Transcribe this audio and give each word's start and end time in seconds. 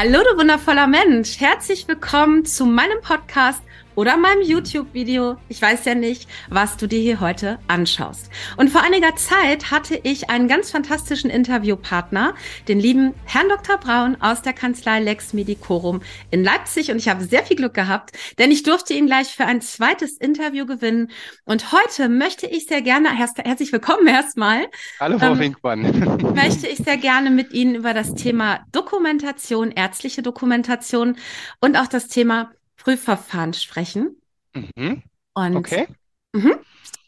Hallo, 0.00 0.20
du 0.30 0.38
wundervoller 0.38 0.86
Mensch. 0.86 1.40
Herzlich 1.40 1.88
willkommen 1.88 2.44
zu 2.44 2.66
meinem 2.66 3.00
Podcast 3.00 3.60
oder 3.98 4.16
meinem 4.16 4.42
YouTube-Video. 4.42 5.38
Ich 5.48 5.60
weiß 5.60 5.84
ja 5.84 5.96
nicht, 5.96 6.28
was 6.48 6.76
du 6.76 6.86
dir 6.86 7.00
hier 7.00 7.18
heute 7.18 7.58
anschaust. 7.66 8.30
Und 8.56 8.70
vor 8.70 8.80
einiger 8.82 9.16
Zeit 9.16 9.72
hatte 9.72 9.98
ich 10.00 10.30
einen 10.30 10.46
ganz 10.46 10.70
fantastischen 10.70 11.30
Interviewpartner, 11.30 12.34
den 12.68 12.78
lieben 12.78 13.12
Herrn 13.24 13.48
Dr. 13.48 13.76
Braun 13.76 14.16
aus 14.20 14.40
der 14.40 14.52
Kanzlei 14.52 15.00
Lex 15.00 15.32
Medicorum 15.32 16.00
in 16.30 16.44
Leipzig. 16.44 16.92
Und 16.92 16.98
ich 16.98 17.08
habe 17.08 17.24
sehr 17.24 17.42
viel 17.42 17.56
Glück 17.56 17.74
gehabt, 17.74 18.12
denn 18.38 18.52
ich 18.52 18.62
durfte 18.62 18.94
ihn 18.94 19.06
gleich 19.06 19.34
für 19.34 19.46
ein 19.46 19.60
zweites 19.62 20.12
Interview 20.12 20.64
gewinnen. 20.64 21.10
Und 21.44 21.72
heute 21.72 22.08
möchte 22.08 22.46
ich 22.46 22.66
sehr 22.66 22.82
gerne, 22.82 23.08
herzlich 23.12 23.72
willkommen 23.72 24.06
erstmal. 24.06 24.68
Hallo, 25.00 25.18
Frau 25.18 25.32
ähm, 25.32 25.40
Winkmann. 25.40 25.80
möchte 26.36 26.68
ich 26.68 26.78
sehr 26.78 26.98
gerne 26.98 27.30
mit 27.30 27.52
Ihnen 27.52 27.74
über 27.74 27.94
das 27.94 28.14
Thema 28.14 28.60
Dokumentation, 28.70 29.72
ärztliche 29.72 30.22
Dokumentation 30.22 31.16
und 31.60 31.76
auch 31.76 31.88
das 31.88 32.06
Thema 32.06 32.52
Prüfverfahren 32.78 33.52
sprechen. 33.52 34.20
Mhm. 34.54 35.02
Und 35.34 35.56
okay. 35.56 35.86
Mh, 36.32 36.58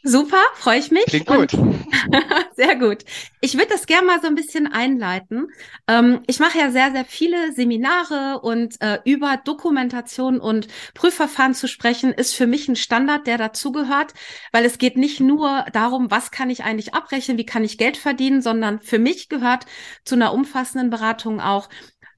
super, 0.03 0.43
freue 0.55 0.79
ich 0.79 0.91
mich. 0.91 1.05
Klingt 1.05 1.27
gut. 1.27 1.51
sehr 2.57 2.77
gut. 2.77 3.05
Ich 3.41 3.55
würde 3.55 3.69
das 3.69 3.87
gerne 3.87 4.07
mal 4.07 4.21
so 4.21 4.27
ein 4.27 4.35
bisschen 4.35 4.67
einleiten. 4.67 5.49
Ähm, 5.87 6.23
ich 6.27 6.39
mache 6.39 6.59
ja 6.59 6.71
sehr, 6.71 6.91
sehr 6.93 7.05
viele 7.05 7.53
Seminare 7.53 8.41
und 8.41 8.81
äh, 8.81 8.99
über 9.05 9.39
Dokumentation 9.45 10.41
und 10.41 10.69
Prüfverfahren 10.95 11.55
zu 11.55 11.69
sprechen, 11.69 12.13
ist 12.13 12.35
für 12.35 12.47
mich 12.47 12.69
ein 12.69 12.77
Standard, 12.77 13.27
der 13.27 13.39
dazugehört, 13.39 14.15
weil 14.53 14.65
es 14.65 14.79
geht 14.79 14.97
nicht 14.97 15.21
nur 15.21 15.67
darum, 15.73 16.11
was 16.11 16.31
kann 16.31 16.51
ich 16.51 16.65
eigentlich 16.65 16.95
abrechnen, 16.95 17.39
wie 17.39 17.47
kann 17.47 17.65
ich 17.65 17.79
Geld 17.79 17.97
verdienen, 17.97 18.43
sondern 18.43 18.81
für 18.81 18.99
mich 18.99 19.29
gehört 19.29 19.67
zu 20.05 20.15
einer 20.15 20.33
umfassenden 20.33 20.91
Beratung 20.91 21.41
auch, 21.41 21.69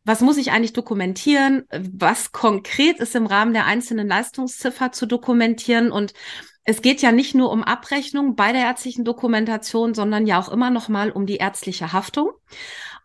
was 0.05 0.21
muss 0.21 0.37
ich 0.37 0.53
eigentlich 0.53 0.73
dokumentieren, 0.73 1.65
was 1.71 2.33
konkret 2.33 2.99
ist 2.99 3.15
im 3.15 3.27
Rahmen 3.27 3.53
der 3.53 3.67
einzelnen 3.67 4.09
Leistungsziffer 4.09 4.93
zu 4.93 5.07
dokumentieren 5.07 5.93
und 5.93 6.13
es 6.65 6.81
geht 6.81 7.03
ja 7.03 7.11
nicht 7.11 7.35
nur 7.35 7.51
um 7.51 7.65
Abrechnung 7.65 8.37
bei 8.37 8.53
der 8.53 8.63
ärztlichen 8.63 9.05
Dokumentation, 9.05 9.95
sondern 9.95 10.27
ja 10.27 10.39
auch 10.39 10.49
immer 10.49 10.71
noch 10.71 10.89
mal 10.89 11.11
um 11.11 11.27
die 11.27 11.37
ärztliche 11.37 11.93
Haftung. 11.93 12.31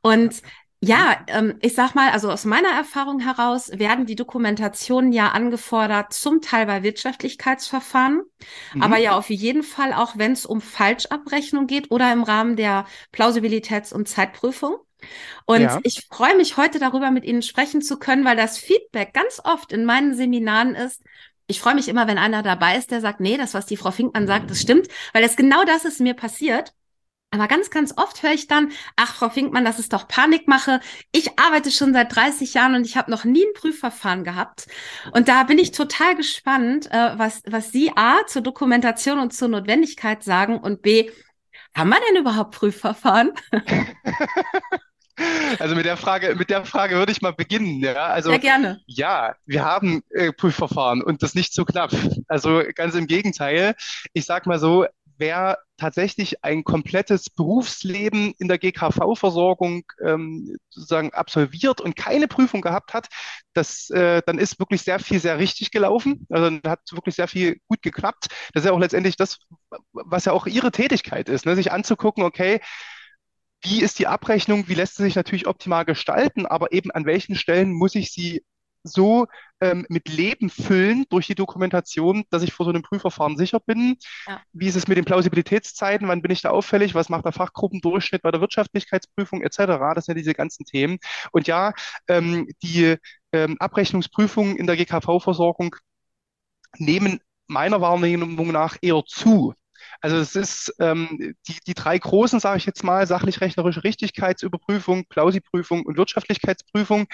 Und 0.01 0.43
ja, 0.79 1.17
ähm, 1.27 1.55
ich 1.61 1.73
sag 1.73 1.95
mal, 1.95 2.11
also 2.11 2.29
aus 2.29 2.45
meiner 2.45 2.69
Erfahrung 2.69 3.19
heraus 3.19 3.71
werden 3.73 4.05
die 4.05 4.15
Dokumentationen 4.15 5.11
ja 5.11 5.29
angefordert, 5.29 6.13
zum 6.13 6.39
Teil 6.41 6.67
bei 6.67 6.83
Wirtschaftlichkeitsverfahren, 6.83 8.21
mhm. 8.75 8.83
aber 8.83 8.97
ja 8.97 9.17
auf 9.17 9.31
jeden 9.31 9.63
Fall 9.63 9.91
auch, 9.91 10.17
wenn 10.17 10.33
es 10.33 10.45
um 10.45 10.61
Falschabrechnung 10.61 11.65
geht 11.65 11.89
oder 11.89 12.13
im 12.13 12.21
Rahmen 12.21 12.55
der 12.57 12.85
Plausibilitäts- 13.11 13.91
und 13.91 14.07
Zeitprüfung. 14.07 14.75
Und 15.45 15.61
ja. 15.61 15.79
ich 15.83 16.07
freue 16.09 16.35
mich 16.35 16.57
heute 16.57 16.79
darüber 16.79 17.11
mit 17.11 17.23
Ihnen 17.23 17.41
sprechen 17.41 17.81
zu 17.81 17.97
können, 17.97 18.25
weil 18.25 18.35
das 18.35 18.57
Feedback 18.57 19.13
ganz 19.13 19.41
oft 19.43 19.71
in 19.71 19.85
meinen 19.85 20.15
Seminaren 20.15 20.75
ist, 20.75 21.01
ich 21.47 21.61
freue 21.61 21.75
mich 21.75 21.87
immer, 21.87 22.07
wenn 22.07 22.17
einer 22.17 22.43
dabei 22.43 22.77
ist, 22.77 22.91
der 22.91 22.99
sagt, 23.01 23.21
nee, 23.21 23.37
das, 23.37 23.53
was 23.53 23.65
die 23.65 23.77
Frau 23.77 23.91
Finkmann 23.91 24.27
sagt, 24.27 24.51
das 24.51 24.61
stimmt, 24.61 24.87
weil 25.13 25.23
das 25.23 25.37
genau 25.37 25.63
das 25.63 25.85
ist 25.85 26.01
mir 26.01 26.13
passiert. 26.13 26.73
Aber 27.29 27.47
ganz, 27.49 27.69
ganz 27.69 27.93
oft 27.97 28.23
höre 28.23 28.31
ich 28.31 28.47
dann, 28.47 28.71
ach, 28.95 29.15
Frau 29.15 29.29
Finkmann, 29.29 29.65
das 29.65 29.79
ist 29.79 29.91
doch 29.91 30.07
Panikmache. 30.07 30.79
Ich 31.11 31.37
arbeite 31.37 31.71
schon 31.71 31.91
seit 31.91 32.15
30 32.15 32.53
Jahren 32.53 32.75
und 32.75 32.85
ich 32.85 32.95
habe 32.95 33.11
noch 33.11 33.25
nie 33.25 33.43
ein 33.43 33.53
Prüfverfahren 33.53 34.23
gehabt. 34.23 34.67
Und 35.11 35.27
da 35.27 35.43
bin 35.43 35.57
ich 35.57 35.71
total 35.71 36.15
gespannt, 36.15 36.89
äh, 36.89 37.17
was, 37.17 37.41
was 37.45 37.71
Sie 37.71 37.91
A 37.95 38.25
zur 38.27 38.43
Dokumentation 38.43 39.19
und 39.19 39.33
zur 39.33 39.49
Notwendigkeit 39.49 40.23
sagen 40.23 40.57
und 40.57 40.81
B, 40.81 41.11
haben 41.77 41.89
wir 41.89 41.99
denn 42.09 42.21
überhaupt 42.21 42.55
Prüfverfahren? 42.55 43.31
Also 45.59 45.75
mit 45.75 45.85
der 45.85 45.97
Frage, 45.97 46.35
mit 46.35 46.49
der 46.49 46.65
Frage 46.65 46.95
würde 46.95 47.11
ich 47.11 47.21
mal 47.21 47.33
beginnen. 47.33 47.79
Ja, 47.81 48.07
also 48.07 48.29
Sehr 48.29 48.39
gerne. 48.39 48.81
Ja, 48.85 49.35
wir 49.45 49.65
haben 49.65 50.03
äh, 50.09 50.31
Prüfverfahren 50.31 51.01
und 51.01 51.23
das 51.23 51.33
nicht 51.33 51.53
so 51.53 51.65
knapp. 51.65 51.91
Also 52.27 52.61
ganz 52.75 52.95
im 52.95 53.07
Gegenteil. 53.07 53.75
Ich 54.13 54.25
sag 54.25 54.45
mal 54.45 54.59
so, 54.59 54.85
wer 55.17 55.57
tatsächlich 55.77 56.43
ein 56.43 56.63
komplettes 56.63 57.29
Berufsleben 57.29 58.33
in 58.39 58.47
der 58.47 58.57
GKV-Versorgung 58.57 59.83
ähm, 60.03 60.57
sozusagen 60.69 61.13
absolviert 61.13 61.81
und 61.81 61.95
keine 61.95 62.27
Prüfung 62.27 62.61
gehabt 62.61 62.93
hat, 62.93 63.07
das, 63.53 63.89
äh, 63.89 64.21
dann 64.25 64.37
ist 64.37 64.59
wirklich 64.59 64.81
sehr 64.81 64.99
viel 64.99 65.19
sehr 65.19 65.37
richtig 65.37 65.71
gelaufen. 65.71 66.25
Also 66.29 66.59
hat 66.65 66.81
wirklich 66.91 67.15
sehr 67.15 67.27
viel 67.27 67.57
gut 67.67 67.81
geklappt. 67.81 68.27
Das 68.53 68.63
ist 68.63 68.67
ja 68.67 68.73
auch 68.73 68.79
letztendlich 68.79 69.15
das, 69.15 69.39
was 70.09 70.25
ja 70.25 70.33
auch 70.33 70.47
ihre 70.47 70.71
Tätigkeit 70.71 71.29
ist, 71.29 71.45
ne? 71.45 71.55
sich 71.55 71.71
anzugucken, 71.71 72.23
okay, 72.23 72.59
wie 73.61 73.81
ist 73.81 73.99
die 73.99 74.07
Abrechnung, 74.07 74.67
wie 74.67 74.75
lässt 74.75 74.95
sie 74.95 75.03
sich 75.03 75.15
natürlich 75.15 75.47
optimal 75.47 75.85
gestalten, 75.85 76.45
aber 76.45 76.71
eben 76.71 76.91
an 76.91 77.05
welchen 77.05 77.35
Stellen 77.35 77.73
muss 77.73 77.95
ich 77.95 78.11
sie 78.11 78.43
so 78.83 79.27
ähm, 79.59 79.85
mit 79.89 80.07
Leben 80.07 80.49
füllen 80.49 81.05
durch 81.09 81.27
die 81.27 81.35
Dokumentation, 81.35 82.23
dass 82.29 82.43
ich 82.43 82.53
vor 82.53 82.65
so 82.65 82.69
einem 82.69 82.83
Prüfverfahren 82.83 83.35
sicher 83.35 83.59
bin. 83.59 83.97
Ja. 84.27 84.41
Wie 84.53 84.67
ist 84.67 84.75
es 84.75 84.87
mit 84.87 84.97
den 84.97 85.05
Plausibilitätszeiten? 85.05 86.07
Wann 86.07 86.21
bin 86.21 86.31
ich 86.31 86.41
da 86.41 86.51
auffällig? 86.51 86.95
Was 86.95 87.09
macht 87.09 87.25
der 87.25 87.31
Fachgruppendurchschnitt 87.31 88.21
bei 88.21 88.31
der 88.31 88.39
Wirtschaftlichkeitsprüfung 88.39 89.41
etc.? 89.41 89.57
Das 89.95 90.05
sind 90.05 90.15
ja 90.15 90.19
diese 90.19 90.33
ganzen 90.33 90.65
Themen. 90.65 90.99
Und 91.31 91.47
ja, 91.47 91.73
ähm, 92.07 92.47
die 92.63 92.95
ähm, 93.33 93.57
Abrechnungsprüfungen 93.59 94.55
in 94.55 94.67
der 94.67 94.77
GKV-Versorgung 94.77 95.75
nehmen 96.77 97.19
meiner 97.47 97.81
Wahrnehmung 97.81 98.51
nach 98.51 98.77
eher 98.81 99.03
zu. 99.05 99.53
Also 100.01 100.17
es 100.17 100.35
ist 100.35 100.73
ähm, 100.79 101.35
die, 101.47 101.57
die 101.65 101.73
drei 101.73 101.97
großen, 101.97 102.39
sage 102.39 102.57
ich 102.57 102.65
jetzt 102.65 102.83
mal, 102.83 103.07
sachlich-rechnerische 103.07 103.83
Richtigkeitsüberprüfung, 103.83 105.05
Plausiprüfung 105.09 105.85
und 105.85 105.97
Wirtschaftlichkeitsprüfung. 105.97 107.07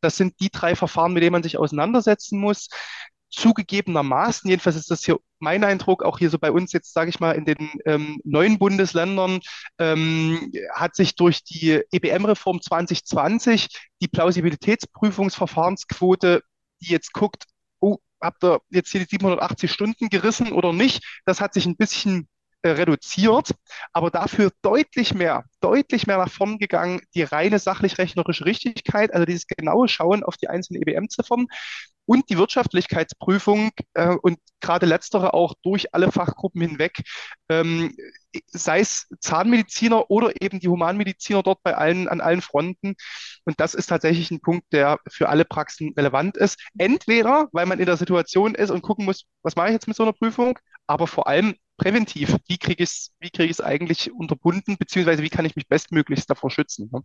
Das 0.00 0.16
sind 0.16 0.40
die 0.40 0.50
drei 0.50 0.74
Verfahren, 0.76 1.12
mit 1.12 1.22
denen 1.22 1.32
man 1.32 1.42
sich 1.42 1.58
auseinandersetzen 1.58 2.38
muss. 2.38 2.68
Zugegebenermaßen, 3.30 4.50
jedenfalls 4.50 4.76
ist 4.76 4.90
das 4.90 5.04
hier 5.04 5.18
mein 5.38 5.62
Eindruck, 5.62 6.02
auch 6.02 6.18
hier 6.18 6.30
so 6.30 6.38
bei 6.38 6.50
uns 6.50 6.72
jetzt, 6.72 6.92
sage 6.92 7.10
ich 7.10 7.20
mal, 7.20 7.30
in 7.32 7.44
den 7.44 7.70
ähm, 7.86 8.20
neuen 8.24 8.58
Bundesländern, 8.58 9.38
ähm, 9.78 10.50
hat 10.74 10.96
sich 10.96 11.14
durch 11.14 11.44
die 11.44 11.80
EBM-Reform 11.92 12.60
2020 12.60 13.68
die 14.02 14.08
Plausibilitätsprüfungsverfahrensquote, 14.08 16.42
die 16.80 16.90
jetzt 16.90 17.12
guckt, 17.12 17.44
habt 18.20 18.44
ihr 18.44 18.60
jetzt 18.70 18.90
hier 18.90 19.00
die 19.00 19.08
780 19.10 19.70
Stunden 19.70 20.08
gerissen 20.08 20.52
oder 20.52 20.72
nicht? 20.72 21.04
Das 21.24 21.40
hat 21.40 21.54
sich 21.54 21.66
ein 21.66 21.76
bisschen 21.76 22.28
äh, 22.62 22.70
reduziert, 22.70 23.52
aber 23.92 24.10
dafür 24.10 24.50
deutlich 24.62 25.14
mehr, 25.14 25.44
deutlich 25.60 26.06
mehr 26.06 26.18
nach 26.18 26.30
vorn 26.30 26.58
gegangen, 26.58 27.00
die 27.14 27.22
reine 27.22 27.58
sachlich-rechnerische 27.58 28.44
Richtigkeit, 28.44 29.12
also 29.12 29.24
dieses 29.24 29.46
genaue 29.46 29.88
Schauen 29.88 30.22
auf 30.22 30.36
die 30.36 30.48
einzelnen 30.48 30.82
EBM-Ziffern 30.82 31.46
und 32.10 32.28
die 32.28 32.38
Wirtschaftlichkeitsprüfung 32.38 33.70
äh, 33.94 34.08
und 34.08 34.38
gerade 34.60 34.84
letztere 34.84 35.32
auch 35.32 35.54
durch 35.62 35.94
alle 35.94 36.10
Fachgruppen 36.10 36.60
hinweg, 36.60 37.02
ähm, 37.48 37.94
sei 38.46 38.80
es 38.80 39.06
Zahnmediziner 39.20 40.10
oder 40.10 40.32
eben 40.42 40.58
die 40.58 40.66
Humanmediziner 40.66 41.44
dort 41.44 41.62
bei 41.62 41.76
allen, 41.76 42.08
an 42.08 42.20
allen 42.20 42.42
Fronten. 42.42 42.94
Und 43.44 43.60
das 43.60 43.74
ist 43.74 43.86
tatsächlich 43.86 44.32
ein 44.32 44.40
Punkt, 44.40 44.64
der 44.72 44.98
für 45.08 45.28
alle 45.28 45.44
Praxen 45.44 45.92
relevant 45.96 46.36
ist. 46.36 46.58
Entweder, 46.76 47.48
weil 47.52 47.66
man 47.66 47.78
in 47.78 47.86
der 47.86 47.96
Situation 47.96 48.56
ist 48.56 48.70
und 48.70 48.82
gucken 48.82 49.04
muss, 49.04 49.24
was 49.42 49.54
mache 49.54 49.68
ich 49.68 49.74
jetzt 49.74 49.86
mit 49.86 49.96
so 49.96 50.02
einer 50.02 50.12
Prüfung, 50.12 50.58
aber 50.88 51.06
vor 51.06 51.28
allem 51.28 51.54
präventiv. 51.80 52.36
Wie 52.46 52.58
kriege 52.58 52.82
ich 52.82 52.90
es, 52.90 53.12
wie 53.20 53.30
kriege 53.30 53.46
ich 53.46 53.52
es 53.52 53.60
eigentlich 53.62 54.12
unterbunden, 54.12 54.76
beziehungsweise 54.76 55.22
wie 55.22 55.30
kann 55.30 55.46
ich 55.46 55.56
mich 55.56 55.66
bestmöglichst 55.66 56.28
davor 56.28 56.50
schützen? 56.50 56.90
Ne? 56.92 57.00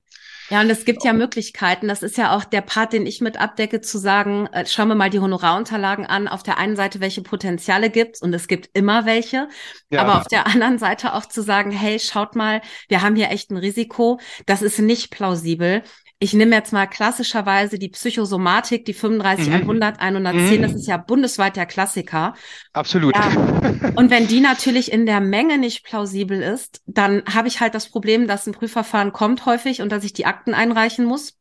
Ja, 0.50 0.60
und 0.60 0.70
es 0.70 0.84
gibt 0.84 1.06
ja 1.06 1.14
Möglichkeiten. 1.14 1.88
Das 1.88 2.04
ist 2.04 2.18
ja 2.18 2.36
auch 2.36 2.44
der 2.44 2.60
Part, 2.60 2.92
den 2.92 3.06
ich 3.06 3.22
mit 3.22 3.40
abdecke, 3.40 3.80
zu 3.80 3.98
sagen, 3.98 4.48
äh, 4.48 4.66
schauen 4.66 4.90
wir 4.90 4.96
mal 4.96 5.10
die 5.10 5.22
Honorarunterlagen 5.22 6.06
an. 6.06 6.28
Auf 6.28 6.44
der 6.44 6.58
einen 6.58 6.76
Seite, 6.76 7.00
welche 7.00 7.22
Potenziale 7.22 7.90
gibt 7.90 8.22
und 8.22 8.34
es 8.34 8.48
gibt 8.50 8.70
immer 8.74 9.06
welche. 9.06 9.48
Ja. 9.90 10.02
Aber 10.02 10.20
auf 10.20 10.28
der 10.28 10.46
anderen 10.46 10.78
Seite 10.78 11.14
auch 11.14 11.26
zu 11.26 11.42
sagen, 11.42 11.72
hey, 11.72 11.98
schaut 11.98 12.36
mal, 12.36 12.62
wir 12.90 13.02
haben 13.02 13.16
hier 13.16 13.30
echt 13.30 13.52
ein 13.52 13.58
Risiko. 13.58 14.20
Das 14.46 14.62
ist 14.62 14.80
nicht 14.80 15.10
plausibel 15.10 15.84
ich 16.20 16.34
nehme 16.34 16.56
jetzt 16.56 16.72
mal 16.72 16.88
klassischerweise 16.88 17.78
die 17.78 17.90
Psychosomatik, 17.90 18.86
die 18.86 18.94
35, 18.94 19.48
mhm. 19.48 19.54
100, 19.54 20.00
110, 20.00 20.58
mhm. 20.58 20.62
das 20.62 20.74
ist 20.74 20.88
ja 20.88 20.98
bundesweit 20.98 21.58
der 21.58 21.66
Klassiker. 21.66 22.36
Absolut. 22.72 23.16
Ja. 23.16 23.92
Und 23.96 24.10
wenn 24.10 24.28
die 24.28 24.40
natürlich 24.40 24.92
in 24.92 25.06
der 25.06 25.20
Menge 25.20 25.58
nicht 25.58 25.84
plausibel 25.84 26.42
ist, 26.42 26.82
dann 26.86 27.24
habe 27.32 27.50
ich 27.50 27.60
halt 27.60 27.76
das 27.76 27.90
Problem, 27.90 28.28
dass 28.28 28.48
ein 28.48 28.54
Prüfverfahren 28.54 29.12
kommt 29.12 29.46
häufig 29.46 29.82
und 29.82 29.92
dass 29.92 30.06
ich 30.06 30.14
die 30.14 30.26
Akten 30.26 30.54
einreichen 30.54 31.06
muss. 31.06 31.38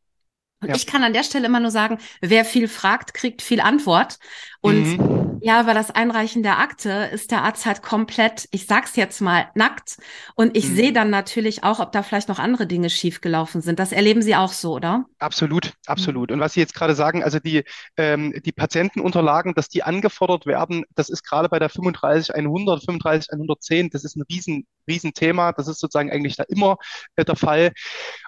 Und 0.61 0.69
ja. 0.69 0.75
ich 0.75 0.87
kann 0.87 1.03
an 1.03 1.13
der 1.13 1.23
Stelle 1.23 1.45
immer 1.45 1.59
nur 1.59 1.71
sagen, 1.71 1.99
wer 2.21 2.43
viel 2.43 2.67
fragt, 2.67 3.13
kriegt 3.13 3.41
viel 3.41 3.61
Antwort. 3.61 4.17
Und 4.65 4.97
mhm. 4.97 5.37
ja, 5.41 5.61
bei 5.61 5.75
das 5.75 5.91
Einreichen 5.91 6.41
der 6.41 6.57
Akte 6.57 6.89
ist 7.13 7.29
der 7.29 7.43
Arzt 7.43 7.67
halt 7.67 7.83
komplett, 7.83 8.47
ich 8.49 8.65
sag's 8.65 8.95
jetzt 8.95 9.21
mal, 9.21 9.47
nackt. 9.53 9.97
Und 10.33 10.57
ich 10.57 10.69
mhm. 10.69 10.75
sehe 10.75 10.93
dann 10.93 11.11
natürlich 11.11 11.63
auch, 11.63 11.79
ob 11.79 11.91
da 11.91 12.01
vielleicht 12.01 12.29
noch 12.29 12.39
andere 12.39 12.65
Dinge 12.65 12.89
schiefgelaufen 12.89 13.61
sind. 13.61 13.77
Das 13.77 13.91
erleben 13.91 14.23
Sie 14.23 14.35
auch 14.35 14.51
so, 14.51 14.73
oder? 14.73 15.05
Absolut, 15.19 15.73
absolut. 15.85 16.31
Und 16.31 16.39
was 16.39 16.53
Sie 16.53 16.61
jetzt 16.61 16.73
gerade 16.73 16.95
sagen, 16.95 17.23
also 17.23 17.37
die, 17.37 17.63
ähm, 17.95 18.33
die 18.43 18.51
Patientenunterlagen, 18.51 19.53
dass 19.53 19.69
die 19.69 19.83
angefordert 19.83 20.47
werden, 20.47 20.83
das 20.95 21.09
ist 21.09 21.21
gerade 21.21 21.47
bei 21.47 21.59
der 21.59 21.69
35100, 21.69 22.83
35110, 22.83 23.91
das 23.91 24.03
ist 24.03 24.15
ein 24.17 24.23
riesen, 24.27 24.65
riesen 24.89 25.13
Thema. 25.13 25.51
Das 25.51 25.67
ist 25.67 25.79
sozusagen 25.79 26.11
eigentlich 26.11 26.37
da 26.37 26.43
immer 26.47 26.77
äh, 27.17 27.23
der 27.23 27.35
Fall. 27.35 27.71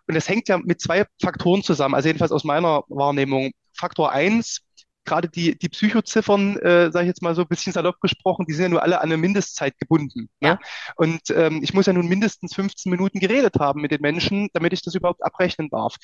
Und 0.07 0.15
es 0.15 0.29
hängt 0.29 0.49
ja 0.49 0.59
mit 0.59 0.81
zwei 0.81 1.05
Faktoren 1.19 1.63
zusammen. 1.63 1.95
Also 1.95 2.09
jedenfalls 2.09 2.31
aus 2.31 2.43
meiner 2.43 2.83
Wahrnehmung. 2.89 3.53
Faktor 3.73 4.11
eins 4.11 4.61
gerade 5.07 5.29
die, 5.29 5.57
die 5.57 5.69
Psychoziffern, 5.69 6.57
äh, 6.57 6.91
sage 6.91 7.05
ich 7.05 7.07
jetzt 7.07 7.23
mal 7.23 7.33
so 7.33 7.41
ein 7.41 7.47
bisschen 7.47 7.73
salopp 7.73 7.99
gesprochen, 7.99 8.45
die 8.47 8.53
sind 8.53 8.63
ja 8.63 8.69
nur 8.69 8.83
alle 8.83 8.99
an 8.99 9.05
eine 9.05 9.17
Mindestzeit 9.17 9.77
gebunden. 9.79 10.29
Ne? 10.39 10.49
Ja. 10.49 10.59
Und 10.95 11.21
ähm, 11.31 11.61
ich 11.63 11.73
muss 11.73 11.87
ja 11.87 11.93
nun 11.93 12.07
mindestens 12.07 12.53
15 12.53 12.91
Minuten 12.91 13.19
geredet 13.19 13.55
haben 13.59 13.81
mit 13.81 13.91
den 13.91 14.01
Menschen, 14.01 14.49
damit 14.53 14.73
ich 14.73 14.83
das 14.83 14.93
überhaupt 14.93 15.23
abrechnen 15.23 15.69
darf. 15.69 15.95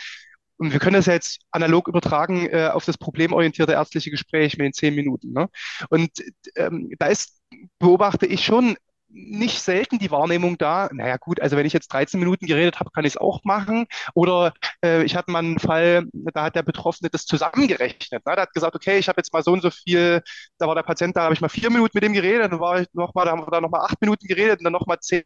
Und 0.58 0.72
wir 0.72 0.80
können 0.80 0.96
das 0.96 1.08
ja 1.08 1.14
jetzt 1.14 1.42
analog 1.52 1.88
übertragen 1.88 2.48
äh, 2.48 2.70
auf 2.72 2.86
das 2.86 2.98
problemorientierte 2.98 3.74
ärztliche 3.74 4.12
Gespräch 4.12 4.58
mit 4.58 4.66
den 4.66 4.74
zehn 4.74 4.96
Minuten. 4.96 5.34
Ne? 5.34 5.50
Und 5.90 6.12
ähm, 6.56 6.92
da 7.00 7.08
ist, 7.08 7.42
beobachte 7.80 8.26
ich 8.26 8.46
schon 8.46 8.78
nicht 9.14 9.62
selten 9.62 10.00
die 10.00 10.12
Wahrnehmung 10.12 10.58
da, 10.58 10.90
naja 10.92 11.18
gut, 11.18 11.40
also 11.40 11.56
wenn 11.56 11.66
ich 11.66 11.74
jetzt 11.74 11.94
13 11.94 12.20
Minuten 12.20 12.48
geredet 12.48 12.80
habe, 12.80 12.90
kann 12.92 13.06
ich 13.06 13.14
es 13.14 13.18
auch 13.18 13.44
machen. 13.44 13.86
Oder 14.16 14.54
äh, 14.84 15.04
ich 15.04 15.16
hatte 15.16 15.32
mal 15.32 15.40
einen 15.40 15.60
Fall, 15.60 16.06
da 16.12 16.44
hat 16.44 16.56
der 16.56 16.64
Betroffene 16.64 17.10
das 17.10 17.26
zusammengerechnet. 17.26 18.26
Ne? 18.26 18.36
Der 18.36 18.44
hat 18.44 18.54
gesagt, 18.54 18.76
okay, 18.76 18.98
ich 18.98 19.08
habe 19.08 19.20
jetzt 19.20 19.32
mal 19.32 19.44
so 19.44 19.52
und 19.52 19.62
so 19.62 19.70
viel, 19.70 20.22
da 20.58 20.68
war 20.68 20.76
der 20.76 20.84
Patient, 20.84 21.16
da 21.16 21.24
habe 21.24 21.34
ich 21.34 21.42
mal 21.42 21.50
vier 21.50 21.70
Minuten 21.70 21.92
mit 21.94 22.04
dem 22.04 22.14
geredet, 22.14 22.52
dann 22.52 22.60
war 22.60 22.82
ich 22.82 22.88
noch 22.94 23.14
mal, 23.14 23.26
da 23.26 23.32
haben 23.32 23.42
wir 23.42 23.52
da 23.52 23.62
noch 23.62 23.70
mal 23.70 23.86
acht 23.86 24.02
Minuten 24.02 24.28
geredet 24.28 24.60
und 24.60 24.64
dann 24.64 24.74
noch 24.74 24.88
mal 24.88 25.00
zehn 25.00 25.24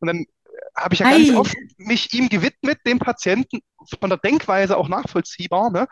und 0.00 0.06
dann 0.06 0.24
habe 0.76 0.94
ich 0.94 1.00
ja 1.00 1.10
ganz 1.10 1.30
oft 1.30 1.54
mich 1.76 2.12
ihm 2.14 2.28
gewidmet, 2.28 2.78
dem 2.86 2.98
Patienten, 2.98 3.60
von 4.00 4.10
der 4.10 4.18
Denkweise 4.18 4.76
auch 4.76 4.88
nachvollziehbar, 4.88 5.70
ne? 5.70 5.86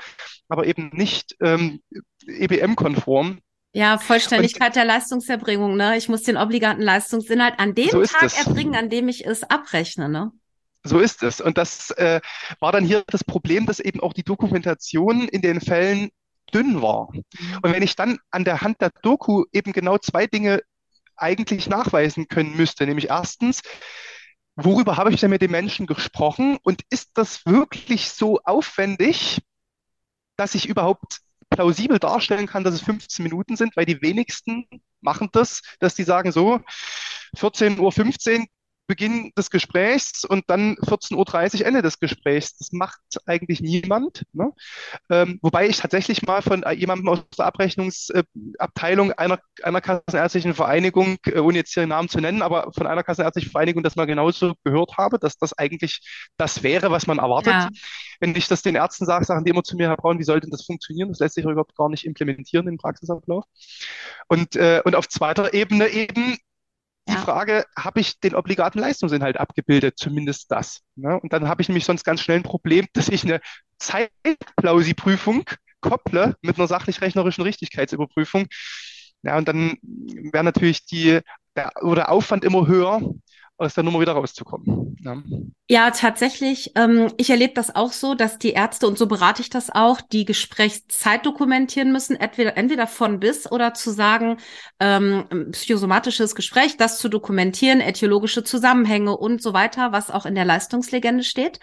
aber 0.48 0.66
eben 0.66 0.90
nicht 0.92 1.36
ähm, 1.40 1.80
EBM-konform. 2.26 3.40
Ja, 3.72 3.98
Vollständigkeit 3.98 4.70
und, 4.70 4.76
der 4.76 4.84
Leistungserbringung, 4.84 5.76
ne? 5.76 5.96
Ich 5.96 6.08
muss 6.08 6.22
den 6.22 6.36
obligaten 6.36 6.82
Leistungsinhalt 6.82 7.58
an 7.58 7.74
dem 7.74 7.90
so 7.90 8.02
Tag 8.02 8.36
erbringen, 8.36 8.74
an 8.74 8.90
dem 8.90 9.08
ich 9.08 9.24
es 9.24 9.44
abrechne, 9.44 10.08
ne? 10.08 10.32
So 10.82 10.98
ist 10.98 11.22
es. 11.22 11.40
Und 11.40 11.58
das 11.58 11.90
äh, 11.92 12.20
war 12.58 12.72
dann 12.72 12.84
hier 12.84 13.04
das 13.06 13.22
Problem, 13.22 13.66
dass 13.66 13.80
eben 13.80 14.00
auch 14.00 14.12
die 14.12 14.24
Dokumentation 14.24 15.28
in 15.28 15.42
den 15.42 15.60
Fällen 15.60 16.10
dünn 16.52 16.82
war. 16.82 17.10
Mhm. 17.12 17.58
Und 17.62 17.72
wenn 17.72 17.82
ich 17.82 17.96
dann 17.96 18.18
an 18.30 18.44
der 18.44 18.62
Hand 18.62 18.80
der 18.80 18.90
Doku 19.02 19.44
eben 19.52 19.72
genau 19.72 19.98
zwei 19.98 20.26
Dinge 20.26 20.62
eigentlich 21.16 21.68
nachweisen 21.68 22.28
können 22.28 22.56
müsste, 22.56 22.86
nämlich 22.86 23.10
erstens, 23.10 23.60
worüber 24.56 24.96
habe 24.96 25.12
ich 25.12 25.20
denn 25.20 25.30
mit 25.30 25.42
den 25.42 25.50
Menschen 25.50 25.86
gesprochen 25.86 26.58
und 26.62 26.82
ist 26.90 27.10
das 27.14 27.44
wirklich 27.46 28.10
so 28.10 28.40
aufwendig, 28.42 29.42
dass 30.36 30.54
ich 30.54 30.66
überhaupt 30.66 31.20
plausibel 31.50 31.98
darstellen 31.98 32.46
kann, 32.46 32.64
dass 32.64 32.74
es 32.74 32.82
15 32.82 33.22
Minuten 33.22 33.56
sind, 33.56 33.76
weil 33.76 33.86
die 33.86 34.00
wenigsten 34.00 34.66
machen 35.00 35.28
das, 35.32 35.62
dass 35.78 35.94
die 35.94 36.04
sagen 36.04 36.32
so, 36.32 36.60
14.15 37.36 38.40
Uhr 38.40 38.46
Beginn 38.90 39.30
des 39.38 39.50
Gesprächs 39.50 40.24
und 40.24 40.50
dann 40.50 40.74
14.30 40.74 41.60
Uhr 41.60 41.66
Ende 41.66 41.80
des 41.80 42.00
Gesprächs. 42.00 42.56
Das 42.56 42.72
macht 42.72 42.98
eigentlich 43.24 43.60
niemand. 43.60 44.24
Ne? 44.32 44.50
Ähm, 45.08 45.38
wobei 45.42 45.68
ich 45.68 45.76
tatsächlich 45.76 46.22
mal 46.22 46.42
von 46.42 46.64
jemandem 46.74 47.08
aus 47.08 47.22
der 47.38 47.46
Abrechnungsabteilung 47.46 49.12
einer, 49.12 49.38
einer 49.62 49.80
kassenärztlichen 49.80 50.54
Vereinigung, 50.54 51.18
äh, 51.26 51.38
ohne 51.38 51.58
jetzt 51.58 51.72
hier 51.72 51.84
den 51.84 51.90
Namen 51.90 52.08
zu 52.08 52.18
nennen, 52.18 52.42
aber 52.42 52.72
von 52.72 52.88
einer 52.88 53.04
kassenärztlichen 53.04 53.52
Vereinigung 53.52 53.84
das 53.84 53.94
mal 53.94 54.06
genauso 54.06 54.54
gehört 54.64 54.98
habe, 54.98 55.20
dass 55.20 55.38
das 55.38 55.56
eigentlich 55.56 56.00
das 56.36 56.64
wäre, 56.64 56.90
was 56.90 57.06
man 57.06 57.20
erwartet. 57.20 57.52
Ja. 57.52 57.68
Wenn 58.18 58.34
ich 58.34 58.48
das 58.48 58.62
den 58.62 58.74
Ärzten 58.74 59.06
sage, 59.06 59.24
sagen 59.24 59.44
die 59.44 59.50
immer 59.52 59.62
zu 59.62 59.76
mir, 59.76 59.86
Herr 59.86 59.98
Braun, 59.98 60.18
wie 60.18 60.24
sollte 60.24 60.50
das 60.50 60.64
funktionieren? 60.64 61.10
Das 61.10 61.20
lässt 61.20 61.36
sich 61.36 61.44
überhaupt 61.44 61.76
gar 61.76 61.88
nicht 61.88 62.04
implementieren 62.04 62.66
im 62.66 62.76
Praxisablauf. 62.76 63.44
Und, 64.26 64.56
äh, 64.56 64.82
und 64.84 64.96
auf 64.96 65.08
zweiter 65.08 65.54
Ebene 65.54 65.86
eben 65.86 66.38
die 67.10 67.14
ja. 67.16 67.20
Frage, 67.20 67.64
habe 67.76 68.00
ich 68.00 68.20
den 68.20 68.34
obligaten 68.34 68.80
Leistungsinhalt 68.80 69.38
abgebildet? 69.38 69.94
Zumindest 69.98 70.50
das. 70.50 70.80
Ne? 70.96 71.18
Und 71.20 71.32
dann 71.32 71.48
habe 71.48 71.62
ich 71.62 71.68
nämlich 71.68 71.84
sonst 71.84 72.04
ganz 72.04 72.20
schnell 72.20 72.38
ein 72.38 72.42
Problem, 72.42 72.86
dass 72.94 73.08
ich 73.08 73.24
eine 73.24 73.40
Zeitplausi-Prüfung 73.78 75.44
kopple 75.80 76.36
mit 76.42 76.58
einer 76.58 76.68
sachlich-rechnerischen 76.68 77.42
Richtigkeitsüberprüfung. 77.42 78.46
Ja, 79.22 79.36
und 79.36 79.48
dann 79.48 79.76
wäre 79.82 80.44
natürlich 80.44 80.86
die, 80.86 81.20
der, 81.56 81.72
oder 81.82 82.10
Aufwand 82.10 82.44
immer 82.44 82.66
höher, 82.66 83.00
aus 83.60 83.74
der 83.74 83.84
Nummer 83.84 84.00
wieder 84.00 84.12
rauszukommen. 84.12 84.96
Ja, 85.00 85.22
ja 85.68 85.90
tatsächlich. 85.90 86.72
Ähm, 86.76 87.12
ich 87.18 87.28
erlebe 87.28 87.52
das 87.52 87.74
auch 87.74 87.92
so, 87.92 88.14
dass 88.14 88.38
die 88.38 88.52
Ärzte, 88.52 88.86
und 88.86 88.96
so 88.96 89.06
berate 89.06 89.42
ich 89.42 89.50
das 89.50 89.70
auch, 89.70 90.00
die 90.00 90.24
Gesprächszeit 90.24 91.26
dokumentieren 91.26 91.92
müssen, 91.92 92.16
entweder, 92.16 92.56
entweder 92.56 92.86
von 92.86 93.20
bis 93.20 93.50
oder 93.50 93.74
zu 93.74 93.90
sagen, 93.90 94.38
ähm, 94.80 95.26
psychosomatisches 95.52 96.34
Gespräch, 96.34 96.78
das 96.78 96.98
zu 96.98 97.10
dokumentieren, 97.10 97.80
äthiologische 97.80 98.44
Zusammenhänge 98.44 99.16
und 99.16 99.42
so 99.42 99.52
weiter, 99.52 99.92
was 99.92 100.10
auch 100.10 100.24
in 100.24 100.34
der 100.34 100.46
Leistungslegende 100.46 101.22
steht. 101.22 101.60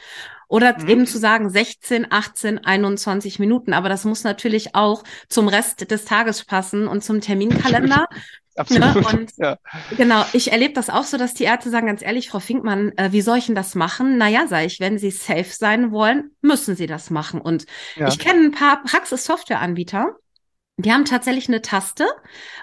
Oder 0.47 0.79
mhm. 0.79 0.87
eben 0.87 1.07
zu 1.07 1.17
sagen 1.17 1.49
16, 1.49 2.11
18, 2.11 2.63
21 2.63 3.39
Minuten. 3.39 3.73
Aber 3.73 3.89
das 3.89 4.05
muss 4.05 4.23
natürlich 4.23 4.75
auch 4.75 5.03
zum 5.29 5.47
Rest 5.47 5.89
des 5.89 6.05
Tages 6.05 6.45
passen 6.45 6.87
und 6.87 7.03
zum 7.03 7.21
Terminkalender. 7.21 8.07
Absolut. 8.57 8.95
Ne? 8.95 9.07
Und 9.13 9.31
ja. 9.37 9.57
genau, 9.95 10.25
ich 10.33 10.51
erlebe 10.51 10.73
das 10.73 10.89
auch 10.89 11.03
so, 11.03 11.17
dass 11.17 11.33
die 11.33 11.43
Ärzte 11.43 11.69
sagen, 11.69 11.87
ganz 11.87 12.01
ehrlich, 12.01 12.29
Frau 12.29 12.39
Finkmann, 12.39 12.91
äh, 12.97 13.11
wie 13.11 13.21
soll 13.21 13.37
ich 13.37 13.45
denn 13.45 13.55
das 13.55 13.75
machen? 13.75 14.17
Naja, 14.17 14.47
sage 14.47 14.65
ich, 14.65 14.79
wenn 14.79 14.97
Sie 14.97 15.11
safe 15.11 15.51
sein 15.51 15.91
wollen, 15.91 16.31
müssen 16.41 16.75
Sie 16.75 16.87
das 16.87 17.09
machen. 17.09 17.39
Und 17.39 17.65
ja. 17.95 18.07
ich 18.07 18.19
kenne 18.19 18.45
ein 18.45 18.51
paar 18.51 18.83
Praxis-Software-Anbieter, 18.83 20.15
die 20.79 20.93
haben 20.93 21.05
tatsächlich 21.05 21.47
eine 21.47 21.63
Taste, 21.63 22.05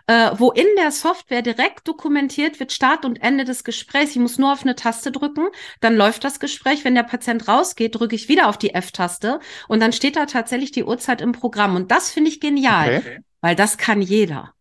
äh, 0.06 0.30
wo 0.36 0.52
in 0.52 0.66
der 0.78 0.92
Software 0.92 1.42
direkt 1.42 1.88
dokumentiert 1.88 2.60
wird 2.60 2.72
Start 2.72 3.04
und 3.04 3.20
Ende 3.20 3.44
des 3.44 3.64
Gesprächs. 3.64 4.12
Ich 4.12 4.18
muss 4.18 4.38
nur 4.38 4.52
auf 4.52 4.62
eine 4.62 4.76
Taste 4.76 5.10
drücken, 5.10 5.48
dann 5.80 5.96
läuft 5.96 6.22
das 6.22 6.38
Gespräch. 6.38 6.84
Wenn 6.84 6.94
der 6.94 7.02
Patient 7.02 7.48
rausgeht, 7.48 7.96
drücke 7.96 8.14
ich 8.14 8.28
wieder 8.28 8.48
auf 8.48 8.56
die 8.56 8.72
F-Taste 8.72 9.40
und 9.66 9.80
dann 9.80 9.92
steht 9.92 10.14
da 10.14 10.26
tatsächlich 10.26 10.70
die 10.70 10.84
Uhrzeit 10.84 11.20
im 11.20 11.32
Programm. 11.32 11.74
Und 11.74 11.90
das 11.90 12.12
finde 12.12 12.30
ich 12.30 12.38
genial, 12.38 12.98
okay. 12.98 13.18
weil 13.40 13.56
das 13.56 13.78
kann 13.78 14.00
jeder. 14.00 14.54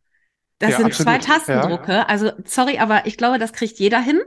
Das 0.60 0.72
ja, 0.72 0.78
sind 0.78 0.86
absolut. 0.86 1.12
zwei 1.12 1.18
Tastendrucke. 1.18 1.92
Ja. 1.92 2.04
Also 2.04 2.32
sorry, 2.46 2.78
aber 2.78 3.06
ich 3.06 3.18
glaube, 3.18 3.38
das 3.38 3.54
kriegt 3.54 3.80
jeder 3.80 4.00
hin. 4.00 4.22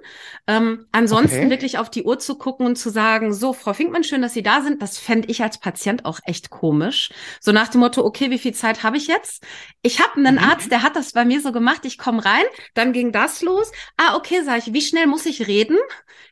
Ähm, 0.47 0.87
ansonsten 0.93 1.39
okay. 1.39 1.51
wirklich 1.51 1.79
auf 1.79 1.89
die 1.89 2.03
Uhr 2.03 2.19
zu 2.19 2.37
gucken 2.37 2.67
und 2.67 2.77
zu 2.77 2.91
sagen, 2.91 3.33
so, 3.33 3.53
Frau 3.53 3.73
Finkmann, 3.73 4.05
schön, 4.05 4.23
dass 4.23 4.35
Sie 4.35 4.43
da 4.43 4.61
sind. 4.61 4.83
Das 4.83 4.99
fände 4.99 5.29
ich 5.29 5.43
als 5.43 5.59
Patient 5.59 6.05
auch 6.05 6.21
echt 6.25 6.51
komisch. 6.51 7.11
So 7.41 7.53
nach 7.53 7.69
dem 7.69 7.81
Motto, 7.81 8.05
okay, 8.05 8.31
wie 8.31 8.39
viel 8.39 8.53
Zeit 8.53 8.83
habe 8.83 8.97
ich 8.97 9.07
jetzt? 9.07 9.45
Ich 9.83 10.01
habe 10.01 10.17
einen 10.17 10.37
mhm. 10.37 10.45
Arzt, 10.45 10.71
der 10.71 10.83
hat 10.83 10.97
das 10.97 11.13
bei 11.13 11.25
mir 11.25 11.41
so 11.41 11.53
gemacht. 11.53 11.85
Ich 11.85 11.97
komme 11.97 12.25
rein, 12.25 12.45
dann 12.75 12.93
ging 12.93 13.13
das 13.13 13.41
los. 13.41 13.73
Ah, 13.97 14.17
okay, 14.17 14.43
sage 14.43 14.59
ich, 14.59 14.73
wie 14.73 14.83
schnell 14.83 15.07
muss 15.07 15.27
ich 15.27 15.47
reden? 15.47 15.79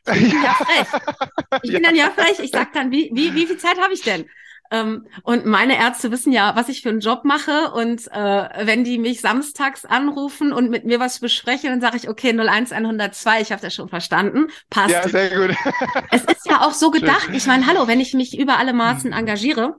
Ich 0.07 0.13
bin 0.13 0.29
ja, 0.29 0.43
ja 0.43 0.53
frech. 0.53 1.01
Ich 1.63 1.71
bin 1.71 1.83
dann 1.83 1.95
ja 1.95 2.11
frech. 2.11 2.39
Ich 2.39 2.51
sag 2.53 2.73
dann, 2.73 2.91
wie, 2.91 3.09
wie, 3.13 3.33
wie 3.33 3.47
viel 3.47 3.57
Zeit 3.57 3.79
habe 3.81 3.93
ich 3.93 4.01
denn? 4.01 4.25
Ähm, 4.71 5.07
und 5.23 5.45
meine 5.45 5.77
Ärzte 5.77 6.11
wissen 6.11 6.31
ja, 6.31 6.55
was 6.55 6.69
ich 6.69 6.81
für 6.81 6.89
einen 6.89 6.99
Job 6.99 7.23
mache. 7.23 7.71
Und 7.71 8.07
äh, 8.11 8.49
wenn 8.65 8.83
die 8.83 8.97
mich 8.97 9.21
samstags 9.21 9.85
anrufen 9.85 10.53
und 10.53 10.69
mit 10.69 10.85
mir 10.85 10.99
was 10.99 11.19
besprechen, 11.19 11.69
dann 11.69 11.81
sage 11.81 11.97
ich, 11.97 12.09
okay, 12.09 12.31
01102, 12.31 13.41
ich 13.41 13.51
habe 13.51 13.61
das 13.61 13.73
schon 13.73 13.89
verstanden. 13.89 14.47
Passt. 14.69 14.91
Ja, 14.91 15.07
sehr 15.07 15.29
gut. 15.35 15.55
es 16.11 16.23
ist 16.23 16.45
ja 16.47 16.61
auch 16.61 16.73
so 16.73 16.91
gedacht. 16.91 17.29
Ich 17.33 17.47
meine, 17.47 17.67
hallo, 17.67 17.87
wenn 17.87 17.99
ich 17.99 18.13
mich 18.13 18.37
über 18.37 18.57
alle 18.57 18.73
Maßen 18.73 19.11
mhm. 19.11 19.17
engagiere, 19.17 19.75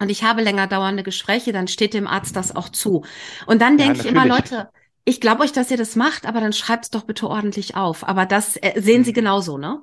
und 0.00 0.10
ich 0.10 0.22
habe 0.22 0.42
länger 0.42 0.68
dauernde 0.68 1.02
Gespräche, 1.02 1.52
dann 1.52 1.66
steht 1.66 1.92
dem 1.92 2.06
Arzt 2.06 2.36
das 2.36 2.54
auch 2.54 2.68
zu. 2.68 3.04
Und 3.46 3.60
dann 3.60 3.76
denke 3.78 3.98
ja, 3.98 4.04
ich 4.04 4.10
immer, 4.10 4.26
Leute, 4.26 4.68
ich 5.04 5.20
glaube 5.20 5.42
euch, 5.42 5.52
dass 5.52 5.70
ihr 5.70 5.76
das 5.76 5.96
macht, 5.96 6.26
aber 6.26 6.40
dann 6.40 6.52
schreibt 6.52 6.84
es 6.84 6.90
doch 6.90 7.02
bitte 7.02 7.28
ordentlich 7.28 7.74
auf. 7.74 8.06
Aber 8.06 8.26
das 8.26 8.56
äh, 8.56 8.80
sehen 8.80 9.04
Sie 9.04 9.10
mhm. 9.10 9.16
genauso, 9.16 9.58
ne? 9.58 9.80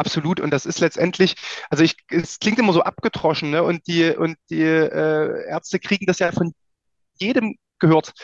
Absolut. 0.00 0.40
Und 0.40 0.50
das 0.50 0.64
ist 0.64 0.80
letztendlich, 0.80 1.34
also 1.68 1.84
ich, 1.84 1.94
es 2.08 2.38
klingt 2.38 2.58
immer 2.58 2.72
so 2.72 2.82
abgetroschen, 2.82 3.50
ne? 3.50 3.62
Und 3.62 3.86
die, 3.86 4.08
und 4.16 4.38
die 4.48 4.62
äh, 4.62 5.46
Ärzte 5.46 5.78
kriegen 5.78 6.06
das 6.06 6.20
ja 6.20 6.32
von 6.32 6.54
jedem 7.18 7.56
gehört. 7.78 8.14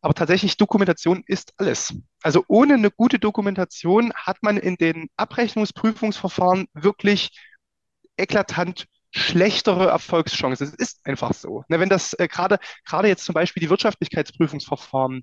Aber 0.00 0.12
tatsächlich, 0.12 0.56
Dokumentation 0.56 1.22
ist 1.24 1.52
alles. 1.56 1.94
Also 2.20 2.44
ohne 2.48 2.74
eine 2.74 2.90
gute 2.90 3.20
Dokumentation 3.20 4.12
hat 4.14 4.38
man 4.42 4.56
in 4.56 4.74
den 4.74 5.08
Abrechnungsprüfungsverfahren 5.16 6.66
wirklich 6.74 7.30
eklatant 8.16 8.86
schlechtere 9.12 9.86
Erfolgschancen. 9.86 10.66
Es 10.66 10.74
ist 10.74 11.06
einfach 11.06 11.32
so. 11.32 11.62
Ne, 11.68 11.78
wenn 11.78 11.88
das 11.88 12.12
äh, 12.14 12.26
gerade 12.26 12.58
gerade 12.84 13.06
jetzt 13.06 13.24
zum 13.24 13.34
Beispiel 13.34 13.60
die 13.60 13.70
Wirtschaftlichkeitsprüfungsverfahren, 13.70 15.22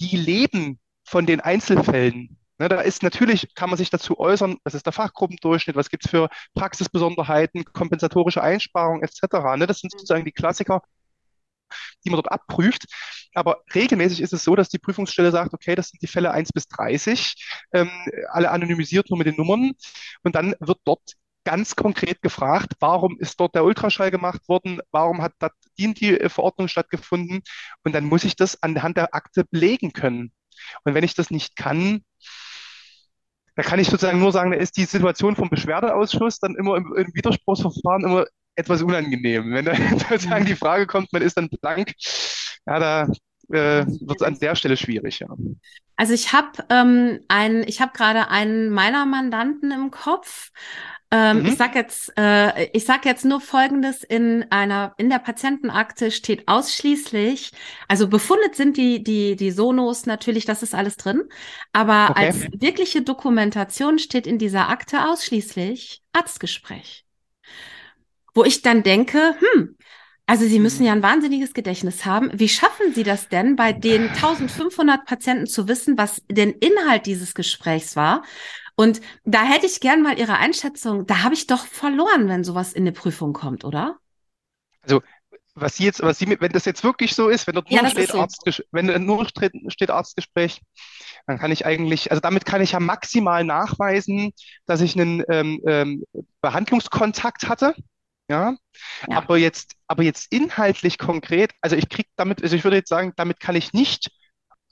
die 0.00 0.16
leben 0.16 0.80
von 1.04 1.26
den 1.26 1.40
Einzelfällen. 1.40 2.41
Ne, 2.62 2.68
da 2.68 2.80
ist 2.80 3.02
natürlich, 3.02 3.56
kann 3.56 3.70
man 3.70 3.76
sich 3.76 3.90
dazu 3.90 4.20
äußern, 4.20 4.56
was 4.62 4.74
ist 4.74 4.86
der 4.86 4.92
Fachgruppendurchschnitt, 4.92 5.74
was 5.74 5.90
gibt 5.90 6.04
es 6.04 6.10
für 6.12 6.28
Praxisbesonderheiten, 6.54 7.64
kompensatorische 7.64 8.40
Einsparungen 8.40 9.02
etc. 9.02 9.56
Ne, 9.56 9.66
das 9.66 9.80
sind 9.80 9.90
sozusagen 9.90 10.24
die 10.24 10.30
Klassiker, 10.30 10.80
die 12.04 12.10
man 12.10 12.18
dort 12.18 12.30
abprüft. 12.30 12.84
Aber 13.34 13.62
regelmäßig 13.74 14.20
ist 14.20 14.32
es 14.32 14.44
so, 14.44 14.54
dass 14.54 14.68
die 14.68 14.78
Prüfungsstelle 14.78 15.32
sagt, 15.32 15.54
okay, 15.54 15.74
das 15.74 15.88
sind 15.88 16.02
die 16.02 16.06
Fälle 16.06 16.30
1 16.30 16.52
bis 16.52 16.68
30, 16.68 17.34
ähm, 17.72 17.90
alle 18.30 18.52
anonymisiert 18.52 19.10
nur 19.10 19.18
mit 19.18 19.26
den 19.26 19.34
Nummern. 19.36 19.72
Und 20.22 20.36
dann 20.36 20.54
wird 20.60 20.78
dort 20.84 21.14
ganz 21.44 21.74
konkret 21.74 22.22
gefragt, 22.22 22.74
warum 22.78 23.18
ist 23.18 23.40
dort 23.40 23.56
der 23.56 23.64
Ultraschall 23.64 24.12
gemacht 24.12 24.48
worden, 24.48 24.80
warum 24.92 25.20
hat 25.20 25.32
die, 25.78 25.92
die 25.94 26.20
äh, 26.20 26.28
Verordnung 26.28 26.68
stattgefunden 26.68 27.42
und 27.82 27.92
dann 27.92 28.04
muss 28.04 28.22
ich 28.22 28.36
das 28.36 28.62
anhand 28.62 28.98
der 28.98 29.16
Akte 29.16 29.44
belegen 29.50 29.92
können. 29.92 30.32
Und 30.84 30.94
wenn 30.94 31.02
ich 31.02 31.14
das 31.14 31.32
nicht 31.32 31.56
kann, 31.56 32.04
da 33.54 33.62
kann 33.62 33.78
ich 33.78 33.88
sozusagen 33.88 34.18
nur 34.18 34.32
sagen, 34.32 34.50
da 34.50 34.56
ist 34.56 34.76
die 34.76 34.84
Situation 34.84 35.36
vom 35.36 35.50
Beschwerdeausschuss 35.50 36.38
dann 36.38 36.56
immer 36.56 36.76
im, 36.76 36.94
im 36.96 37.14
Widerspruchsverfahren 37.14 38.04
immer 38.04 38.24
etwas 38.54 38.82
unangenehm. 38.82 39.52
Wenn 39.52 39.64
da 39.64 39.74
sozusagen 40.08 40.46
die 40.46 40.56
Frage 40.56 40.86
kommt, 40.86 41.12
man 41.12 41.22
ist 41.22 41.36
dann 41.36 41.48
blank, 41.48 41.92
ja, 42.66 42.78
da 42.78 43.02
äh, 43.50 43.86
wird 43.86 44.20
es 44.20 44.22
an 44.22 44.38
der 44.38 44.54
Stelle 44.54 44.76
schwierig, 44.76 45.20
ja. 45.20 45.28
Also 45.96 46.14
ich 46.14 46.32
habe 46.32 46.64
ähm, 46.70 47.20
ein, 47.28 47.62
ich 47.66 47.80
habe 47.80 47.92
gerade 47.94 48.28
einen 48.28 48.70
meiner 48.70 49.04
Mandanten 49.04 49.70
im 49.70 49.90
Kopf, 49.90 50.50
ähm, 51.12 51.40
mhm. 51.40 51.46
Ich 51.46 51.56
sag 51.56 51.74
jetzt, 51.74 52.10
äh, 52.16 52.70
ich 52.72 52.86
sag 52.86 53.04
jetzt 53.04 53.26
nur 53.26 53.42
Folgendes: 53.42 54.02
In 54.02 54.46
einer 54.50 54.94
in 54.96 55.10
der 55.10 55.18
Patientenakte 55.18 56.10
steht 56.10 56.48
ausschließlich, 56.48 57.52
also 57.86 58.08
befundet 58.08 58.56
sind 58.56 58.78
die 58.78 59.04
die 59.04 59.36
die 59.36 59.50
Sonos 59.50 60.06
natürlich, 60.06 60.46
das 60.46 60.62
ist 60.62 60.74
alles 60.74 60.96
drin, 60.96 61.24
aber 61.74 62.08
okay. 62.10 62.26
als 62.26 62.46
wirkliche 62.52 63.02
Dokumentation 63.02 63.98
steht 63.98 64.26
in 64.26 64.38
dieser 64.38 64.70
Akte 64.70 65.06
ausschließlich 65.06 66.02
Arztgespräch, 66.14 67.04
wo 68.32 68.42
ich 68.44 68.62
dann 68.62 68.82
denke, 68.82 69.36
hm, 69.38 69.76
also 70.24 70.46
Sie 70.46 70.60
müssen 70.60 70.84
ja 70.86 70.92
ein 70.92 71.02
wahnsinniges 71.02 71.52
Gedächtnis 71.52 72.06
haben. 72.06 72.30
Wie 72.32 72.48
schaffen 72.48 72.94
Sie 72.94 73.02
das 73.02 73.28
denn, 73.28 73.54
bei 73.54 73.74
den 73.74 74.08
1500 74.08 75.04
Patienten 75.04 75.46
zu 75.46 75.68
wissen, 75.68 75.98
was 75.98 76.22
den 76.30 76.52
Inhalt 76.52 77.04
dieses 77.04 77.34
Gesprächs 77.34 77.96
war? 77.96 78.22
Und 78.74 79.00
da 79.24 79.44
hätte 79.44 79.66
ich 79.66 79.80
gern 79.80 80.02
mal 80.02 80.18
Ihre 80.18 80.38
Einschätzung. 80.38 81.06
Da 81.06 81.22
habe 81.22 81.34
ich 81.34 81.46
doch 81.46 81.66
verloren, 81.66 82.28
wenn 82.28 82.44
sowas 82.44 82.72
in 82.72 82.84
eine 82.84 82.92
Prüfung 82.92 83.32
kommt, 83.32 83.64
oder? 83.64 83.98
Also 84.82 85.02
was 85.54 85.76
Sie 85.76 85.84
jetzt, 85.84 86.02
was 86.02 86.18
Sie, 86.18 86.36
wenn 86.40 86.52
das 86.52 86.64
jetzt 86.64 86.82
wirklich 86.82 87.14
so 87.14 87.28
ist, 87.28 87.46
wenn 87.46 87.54
dort 87.54 87.70
nur 87.70 87.82
ja, 87.82 87.88
steht, 87.90 88.10
so. 88.10 88.20
Arztges 88.20 88.62
wenn 88.72 89.04
nur 89.04 89.26
steht, 89.28 89.52
steht 89.68 89.90
Arztgespräch, 89.90 90.62
dann 91.26 91.38
kann 91.38 91.52
ich 91.52 91.66
eigentlich, 91.66 92.10
also 92.10 92.20
damit 92.20 92.46
kann 92.46 92.62
ich 92.62 92.72
ja 92.72 92.80
maximal 92.80 93.44
nachweisen, 93.44 94.32
dass 94.66 94.80
ich 94.80 94.98
einen 94.98 95.22
ähm, 95.28 95.60
ähm, 95.66 96.04
Behandlungskontakt 96.40 97.48
hatte. 97.48 97.74
Ja? 98.28 98.56
ja, 99.08 99.16
aber 99.16 99.36
jetzt, 99.36 99.74
aber 99.86 100.02
jetzt 100.02 100.32
inhaltlich 100.32 100.96
konkret, 100.96 101.52
also 101.60 101.76
ich 101.76 101.88
kriege 101.88 102.08
damit, 102.16 102.42
also 102.42 102.56
ich 102.56 102.64
würde 102.64 102.78
jetzt 102.78 102.88
sagen, 102.88 103.12
damit 103.16 103.40
kann 103.40 103.56
ich 103.56 103.74
nicht 103.74 104.10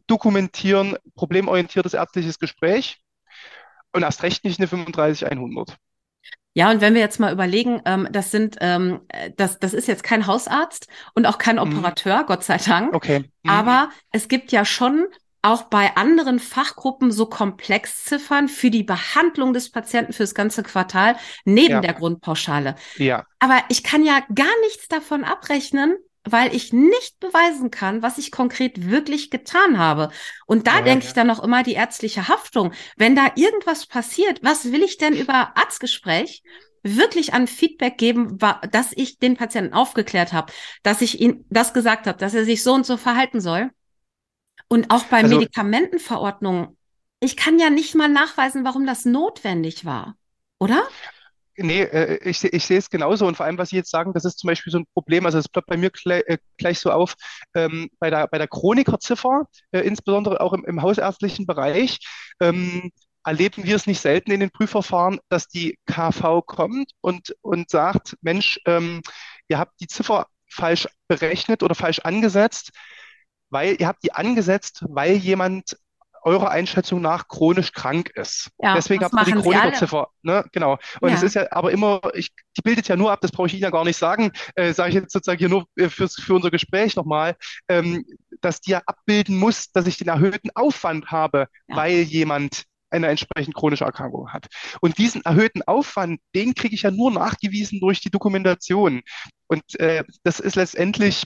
dokumentieren, 0.07 0.97
problemorientiertes 1.15 1.95
ärztliches 1.95 2.39
Gespräch. 2.39 3.01
Und 3.93 4.03
erst 4.03 4.23
recht 4.23 4.45
nicht 4.45 4.59
eine 4.59 4.69
35100. 4.69 5.77
Ja, 6.53 6.71
und 6.71 6.81
wenn 6.81 6.95
wir 6.95 7.01
jetzt 7.01 7.21
mal 7.21 7.33
überlegen, 7.33 7.81
ähm, 7.85 8.09
das 8.11 8.31
sind, 8.31 8.57
ähm, 8.61 9.01
das, 9.37 9.61
das 9.61 9.73
ist 9.73 9.87
jetzt 9.87 10.03
kein 10.03 10.27
Hausarzt 10.27 10.89
und 11.15 11.27
auch 11.27 11.39
kein 11.39 11.57
mhm. 11.57 11.63
Operateur, 11.63 12.23
mhm. 12.23 12.27
Gott 12.27 12.45
sei 12.45 12.57
Dank. 12.57 12.95
Okay. 12.95 13.31
Mhm. 13.43 13.51
Aber 13.51 13.91
es 14.11 14.29
gibt 14.29 14.51
ja 14.51 14.65
schon 14.65 15.07
auch 15.43 15.65
bei 15.65 15.97
anderen 15.97 16.39
Fachgruppen 16.39 17.13
so 17.13 17.27
Komplexziffern 17.27 18.49
für 18.49 18.71
die 18.71 18.83
Behandlung 18.83 19.55
des 19.55 19.71
Patienten 19.71 20.13
fürs 20.13 20.35
ganze 20.35 20.63
Quartal 20.63 21.17
neben 21.45 21.75
ja. 21.75 21.81
der 21.81 21.95
Grundpauschale. 21.95 22.75
Ja. 22.97 23.25
Aber 23.39 23.63
ich 23.69 23.83
kann 23.83 24.05
ja 24.05 24.21
gar 24.35 24.61
nichts 24.67 24.89
davon 24.89 25.25
abrechnen, 25.25 25.97
weil 26.25 26.55
ich 26.55 26.73
nicht 26.73 27.19
beweisen 27.19 27.71
kann, 27.71 28.03
was 28.03 28.19
ich 28.19 28.31
konkret 28.31 28.91
wirklich 28.91 29.31
getan 29.31 29.79
habe. 29.79 30.11
Und 30.47 30.67
da 30.67 30.79
ja, 30.79 30.83
denke 30.83 31.05
ja. 31.05 31.09
ich 31.09 31.15
dann 31.15 31.27
noch 31.27 31.43
immer 31.43 31.63
die 31.63 31.73
ärztliche 31.73 32.29
Haftung. 32.29 32.73
Wenn 32.97 33.17
da 33.17 33.33
irgendwas 33.37 33.87
passiert, 33.87 34.41
was 34.43 34.71
will 34.71 34.83
ich 34.83 34.99
denn 34.99 35.15
über 35.15 35.57
Arztgespräch 35.57 36.43
wirklich 36.83 37.35
an 37.35 37.47
Feedback 37.47 37.99
geben, 37.99 38.39
dass 38.71 38.93
ich 38.95 39.19
den 39.19 39.37
Patienten 39.37 39.75
aufgeklärt 39.75 40.33
habe, 40.33 40.53
dass 40.83 41.03
ich 41.03 41.21
ihm 41.21 41.45
das 41.51 41.73
gesagt 41.73 42.07
habe, 42.07 42.19
dass 42.19 42.35
er 42.35 42.45
sich 42.45 42.63
so 42.63 42.73
und 42.73 42.87
so 42.87 42.97
verhalten 42.97 43.41
soll? 43.41 43.71
Und 44.69 44.91
auch 44.91 45.05
bei 45.05 45.23
also, 45.23 45.35
Medikamentenverordnungen. 45.35 46.77
Ich 47.19 47.37
kann 47.37 47.59
ja 47.59 47.71
nicht 47.71 47.95
mal 47.95 48.09
nachweisen, 48.09 48.65
warum 48.65 48.87
das 48.87 49.05
notwendig 49.05 49.85
war, 49.85 50.17
oder? 50.59 50.87
Nee, 51.57 51.83
äh, 51.83 52.17
ich, 52.29 52.43
ich 52.45 52.65
sehe 52.65 52.79
es 52.79 52.91
genauso. 52.91 53.27
Und 53.27 53.37
vor 53.37 53.47
allem, 53.47 53.59
was 53.59 53.71
Sie 53.71 53.77
jetzt 53.77 53.91
sagen, 53.91 54.13
das 54.15 54.25
ist 54.25 54.39
zum 54.39 54.49
Beispiel 54.49 54.73
so 54.73 54.79
ein 54.79 54.87
Problem. 54.95 55.27
Also 55.27 55.39
es 55.39 55.49
bleibt 55.49 55.67
bei 55.69 55.77
mir 55.77 55.91
gleich, 55.91 56.23
äh, 56.27 56.39
gleich 56.57 56.79
so 56.81 56.91
auf, 56.91 57.15
ähm, 57.55 57.91
bei 57.99 58.11
der, 58.11 58.29
bei 58.29 58.39
der 58.39 58.49
Chronikernziffer, 58.49 59.47
äh, 59.73 59.81
insbesondere 59.81 60.41
auch 60.41 60.53
im, 60.53 60.65
im 60.65 60.83
hausärztlichen 60.83 61.47
Bereich, 61.47 61.99
ähm, 62.41 62.91
erleben 63.25 63.65
wir 63.65 63.77
es 63.77 63.87
nicht 63.87 64.01
selten 64.01 64.31
in 64.31 64.41
den 64.41 64.51
Prüfverfahren, 64.51 65.21
dass 65.29 65.47
die 65.49 65.79
KV 65.87 66.43
kommt 66.43 66.93
und, 67.03 67.37
und 67.43 67.69
sagt, 67.71 68.17
Mensch, 68.23 68.59
ähm, 68.67 69.03
ihr 69.49 69.59
habt 69.59 69.79
die 69.81 69.87
Ziffer 69.87 70.27
falsch 70.49 70.89
berechnet 71.09 71.63
oder 71.63 71.75
falsch 71.75 72.01
angesetzt, 72.01 72.71
weil 73.51 73.77
ihr 73.79 73.89
habt 73.89 74.03
die 74.03 74.13
angesetzt, 74.13 74.85
weil 74.89 75.17
jemand 75.17 75.77
eurer 76.23 76.51
Einschätzung 76.51 77.01
nach 77.01 77.29
chronisch 77.29 77.73
krank 77.73 78.11
ist. 78.15 78.51
Ja, 78.59 78.75
Deswegen 78.75 79.05
habt 79.05 79.15
ihr 79.15 79.25
die 79.25 79.33
Chronikerziffer. 79.33 80.09
Ne? 80.23 80.45
Genau. 80.53 80.79
Und 81.01 81.13
es 81.13 81.23
ist 81.23 81.35
ja 81.35 81.47
aber 81.51 81.73
immer, 81.73 82.01
ich, 82.15 82.31
die 82.57 82.63
bildet 82.63 82.89
ja 82.89 82.97
nur 82.97 83.13
ab, 83.13 83.21
das 83.21 83.33
brauche 83.33 83.47
ich 83.47 83.55
Ihnen 83.55 83.63
ja 83.63 83.71
gar 83.71 83.85
nicht 83.85 83.97
sagen, 83.97 84.33
äh, 84.55 84.73
sage 84.73 84.91
ich 84.91 84.95
jetzt 84.97 85.13
sozusagen 85.13 85.39
hier 85.39 85.49
nur 85.49 85.67
äh, 85.77 85.89
fürs, 85.89 86.17
für 86.17 86.35
unser 86.35 86.51
Gespräch 86.51 86.97
nochmal, 86.97 87.37
ähm, 87.69 88.05
dass 88.41 88.61
die 88.61 88.73
ja 88.73 88.83
abbilden 88.87 89.37
muss, 89.37 89.71
dass 89.73 89.87
ich 89.87 89.99
den 89.99 90.09
erhöhten 90.09 90.51
Aufwand 90.55 91.11
habe, 91.11 91.47
ja. 91.69 91.77
weil 91.77 92.01
jemand 92.03 92.65
eine 92.91 93.09
entsprechend 93.09 93.55
chronische 93.55 93.85
Erkrankung 93.85 94.33
hat. 94.33 94.49
Und 94.81 94.99
diesen 94.99 95.23
erhöhten 95.25 95.63
Aufwand, 95.63 96.21
den 96.35 96.55
kriege 96.55 96.75
ich 96.75 96.83
ja 96.83 96.91
nur 96.91 97.11
nachgewiesen 97.11 97.81
durch 97.81 98.01
die 98.01 98.11
Dokumentation. 98.11 99.03
Und 99.47 99.79
äh, 99.79 100.05
das 100.25 100.41
ist 100.41 100.57
letztendlich 100.57 101.25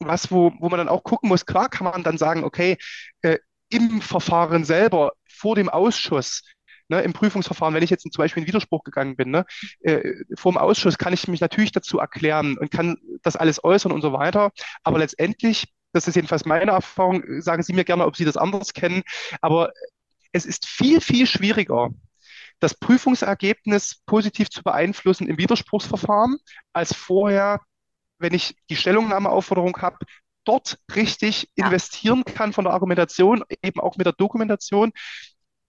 was, 0.00 0.30
wo, 0.30 0.52
wo 0.58 0.68
man 0.68 0.78
dann 0.78 0.88
auch 0.88 1.04
gucken 1.04 1.28
muss. 1.28 1.46
Klar 1.46 1.68
kann 1.68 1.84
man 1.84 2.02
dann 2.02 2.18
sagen, 2.18 2.44
okay, 2.44 2.76
äh, 3.22 3.38
im 3.70 4.00
Verfahren 4.00 4.64
selber, 4.64 5.12
vor 5.28 5.56
dem 5.56 5.68
Ausschuss, 5.68 6.42
ne, 6.88 7.02
im 7.02 7.12
Prüfungsverfahren, 7.12 7.74
wenn 7.74 7.82
ich 7.82 7.90
jetzt 7.90 8.02
zum 8.02 8.22
Beispiel 8.22 8.42
in 8.42 8.46
Widerspruch 8.46 8.84
gegangen 8.84 9.16
bin, 9.16 9.30
ne, 9.30 9.44
äh, 9.80 10.14
vor 10.36 10.52
dem 10.52 10.58
Ausschuss 10.58 10.98
kann 10.98 11.12
ich 11.12 11.28
mich 11.28 11.40
natürlich 11.40 11.72
dazu 11.72 11.98
erklären 11.98 12.58
und 12.58 12.70
kann 12.70 12.96
das 13.22 13.36
alles 13.36 13.62
äußern 13.62 13.92
und 13.92 14.02
so 14.02 14.12
weiter. 14.12 14.50
Aber 14.82 14.98
letztendlich, 14.98 15.72
das 15.92 16.08
ist 16.08 16.16
jedenfalls 16.16 16.44
meine 16.44 16.72
Erfahrung, 16.72 17.22
sagen 17.40 17.62
Sie 17.62 17.72
mir 17.72 17.84
gerne, 17.84 18.06
ob 18.06 18.16
Sie 18.16 18.24
das 18.24 18.36
anders 18.36 18.72
kennen, 18.72 19.02
aber 19.40 19.72
es 20.32 20.46
ist 20.46 20.66
viel, 20.66 21.00
viel 21.00 21.26
schwieriger, 21.26 21.90
das 22.60 22.74
Prüfungsergebnis 22.74 24.02
positiv 24.06 24.50
zu 24.50 24.62
beeinflussen 24.62 25.28
im 25.28 25.38
Widerspruchsverfahren, 25.38 26.38
als 26.72 26.94
vorher, 26.94 27.60
wenn 28.18 28.34
ich 28.34 28.56
die 28.70 28.76
Stellungnahmeaufforderung 28.76 29.76
habe, 29.82 29.98
dort 30.44 30.78
richtig 30.94 31.48
ja. 31.56 31.66
investieren 31.66 32.24
kann 32.24 32.52
von 32.52 32.64
der 32.64 32.74
Argumentation, 32.74 33.42
eben 33.62 33.80
auch 33.80 33.96
mit 33.96 34.06
der 34.06 34.12
Dokumentation 34.12 34.92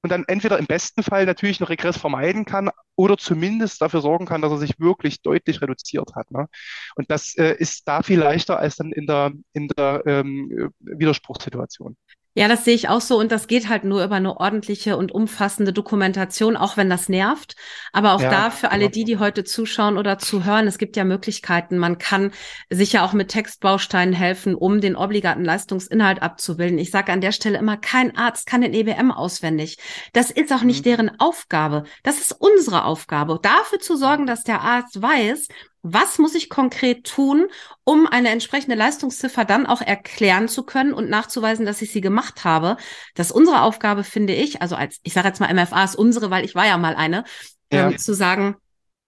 und 0.05 0.09
dann 0.09 0.23
entweder 0.27 0.59
im 0.59 0.67
besten 0.67 1.01
Fall 1.01 1.25
natürlich 1.25 1.59
einen 1.59 1.67
Regress 1.67 1.97
vermeiden 1.97 2.45
kann 2.45 2.69
oder 2.95 3.17
zumindest 3.17 3.81
dafür 3.81 4.01
sorgen 4.01 4.27
kann, 4.27 4.39
dass 4.43 4.51
er 4.51 4.59
sich 4.59 4.79
wirklich 4.79 5.23
deutlich 5.23 5.63
reduziert 5.63 6.13
hat. 6.13 6.29
Ne? 6.29 6.47
Und 6.95 7.09
das 7.09 7.35
äh, 7.37 7.55
ist 7.57 7.87
da 7.87 8.03
viel 8.03 8.19
leichter 8.19 8.59
als 8.59 8.75
dann 8.75 8.91
in 8.91 9.07
der, 9.07 9.31
in 9.53 9.67
der 9.69 10.03
ähm, 10.05 10.71
Widerspruchssituation. 10.79 11.97
Ja, 12.37 12.49
das 12.49 12.65
sehe 12.65 12.75
ich 12.75 12.89
auch 12.89 12.99
so 12.99 13.17
und 13.17 13.31
das 13.31 13.47
geht 13.47 13.69
halt 13.69 13.85
nur 13.85 14.03
über 14.03 14.15
eine 14.15 14.37
ordentliche 14.37 14.97
und 14.97 15.13
umfassende 15.13 15.71
Dokumentation, 15.71 16.57
auch 16.57 16.75
wenn 16.75 16.89
das 16.89 17.07
nervt. 17.07 17.55
Aber 17.93 18.11
auch 18.13 18.21
ja, 18.21 18.29
da 18.29 18.49
für 18.51 18.71
alle 18.71 18.81
genau. 18.83 18.91
die, 18.91 19.03
die 19.05 19.17
heute 19.19 19.45
zuschauen 19.45 19.97
oder 19.97 20.19
zuhören, 20.19 20.67
es 20.67 20.77
gibt 20.77 20.97
ja 20.97 21.05
Möglichkeiten. 21.05 21.77
Man 21.77 21.97
kann 21.97 22.31
sich 22.69 22.91
ja 22.91 23.05
auch 23.05 23.13
mit 23.13 23.29
Textbausteinen 23.29 24.13
helfen, 24.13 24.53
um 24.53 24.81
den 24.81 24.97
obligaten 24.97 25.45
Leistungsinhalt 25.45 26.21
abzubilden. 26.21 26.77
Ich 26.77 26.91
sage 26.91 27.13
an 27.13 27.21
der 27.21 27.31
Stelle 27.31 27.57
immer, 27.57 27.77
kein 27.77 28.17
Arzt 28.17 28.47
kann 28.47 28.59
den 28.59 28.73
EBM 28.73 29.11
auswendig. 29.11 29.77
Das 30.11 30.29
ist 30.29 30.51
auch 30.51 30.63
nicht 30.63 30.85
mhm. 30.85 30.89
deren 30.89 31.19
Aufgabe. 31.21 31.85
Das 32.03 32.19
ist 32.19 32.33
unsere 32.33 32.83
Aufgabe, 32.83 33.39
dafür 33.41 33.79
zu 33.79 33.95
sorgen, 33.95 34.25
dass 34.25 34.43
der 34.43 34.59
Arzt 34.59 35.01
weiß, 35.01 35.47
was 35.87 36.17
muss 36.17 36.33
ich 36.33 36.49
konkret 36.49 37.05
tun, 37.05 37.45
um 37.83 38.07
eine 38.07 38.29
entsprechende 38.29 38.75
Leistungsziffer 38.75 39.45
dann 39.45 39.67
auch 39.67 39.81
erklären 39.81 40.47
zu 40.47 40.63
können 40.63 40.93
und 40.93 41.11
nachzuweisen, 41.11 41.63
dass 41.63 41.83
ich 41.83 41.91
sie 41.91 42.01
gemacht 42.01 42.43
habe. 42.43 42.77
Das 43.13 43.27
ist 43.27 43.33
unsere 43.33 43.61
Aufgabe, 43.61 44.03
finde 44.03 44.33
ich, 44.33 44.63
also 44.63 44.75
als, 44.75 44.99
ich 45.03 45.13
sage 45.13 45.27
jetzt 45.27 45.39
mal 45.39 45.53
MFA 45.53 45.83
ist 45.83 45.95
unsere, 45.95 46.31
weil 46.31 46.43
ich 46.43 46.55
war 46.55 46.65
ja 46.65 46.79
mal 46.79 46.95
eine, 46.95 47.23
ja. 47.71 47.89
ähm, 47.89 47.99
zu 47.99 48.15
sagen, 48.15 48.55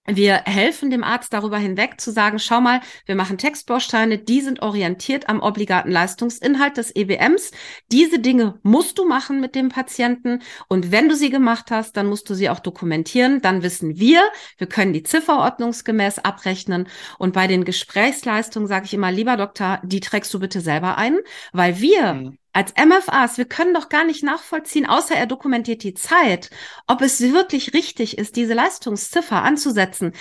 wir 0.10 0.44
helfen 0.46 0.90
dem 0.90 1.04
Arzt 1.04 1.34
darüber 1.34 1.58
hinweg 1.58 2.00
zu 2.00 2.12
sagen, 2.12 2.40
schau 2.40 2.62
mal, 2.62 2.80
wir 3.06 3.16
machen 3.16 3.38
Textbausteine, 3.38 4.18
die 4.18 4.42
sind 4.42 4.62
orientiert 4.62 5.28
am 5.28 5.42
obligaten 5.42 5.92
Leistungsinhalt 5.92 6.78
des 6.78 6.96
EBMs. 6.96 7.52
Diese 7.92 8.20
Dinge 8.20 8.60
musst 8.64 8.98
du 8.98 9.06
machen 9.06 9.42
mit 9.42 9.54
dem 9.54 9.70
Patienten 9.70 10.42
und 10.70 10.92
wenn 10.92 11.10
du 11.10 11.16
sie 11.16 11.30
gemacht 11.30 11.72
hast, 11.72 11.98
dann 11.98 12.08
musst 12.08 12.30
du 12.30 12.36
sie 12.36 12.50
auch 12.50 12.60
dokumentieren. 12.60 13.42
Dann 13.42 13.64
wissen 13.64 14.00
wir, 14.00 14.22
wir 14.58 14.68
können 14.68 14.94
die 14.94 15.04
Ziffer 15.04 15.40
ordnungsgemäß 15.40 16.20
abrechnen 16.20 16.88
und 17.18 17.34
bei 17.34 17.48
den 17.48 17.66
Gesprächsleistungen 17.66 18.68
sage 18.68 18.86
ich 18.86 18.94
immer, 18.94 19.12
lieber 19.12 19.36
Doktor, 19.36 19.82
die 19.84 20.00
trägst 20.00 20.34
du 20.34 20.40
bitte 20.40 20.62
selber 20.62 20.98
ein, 20.98 21.18
weil 21.52 21.80
wir 21.82 22.14
mhm 22.14 22.38
als 22.58 22.74
MFAs, 22.74 23.38
wir 23.38 23.46
können 23.46 23.76
doch 23.76 23.88
gar 23.88 24.04
nicht 24.04 24.24
nachvollziehen, 24.24 24.88
außer 24.88 25.14
er 25.14 25.28
dokumentiert 25.28 25.84
die 25.84 25.94
Zeit, 25.94 26.50
ob 26.88 27.02
es 27.02 27.22
wirklich 27.22 27.76
richtig 27.76 28.18
ist, 28.18 28.36
diese 28.36 28.56
Leistungsziffer 28.56 29.44
anzusetzen. 29.44 30.14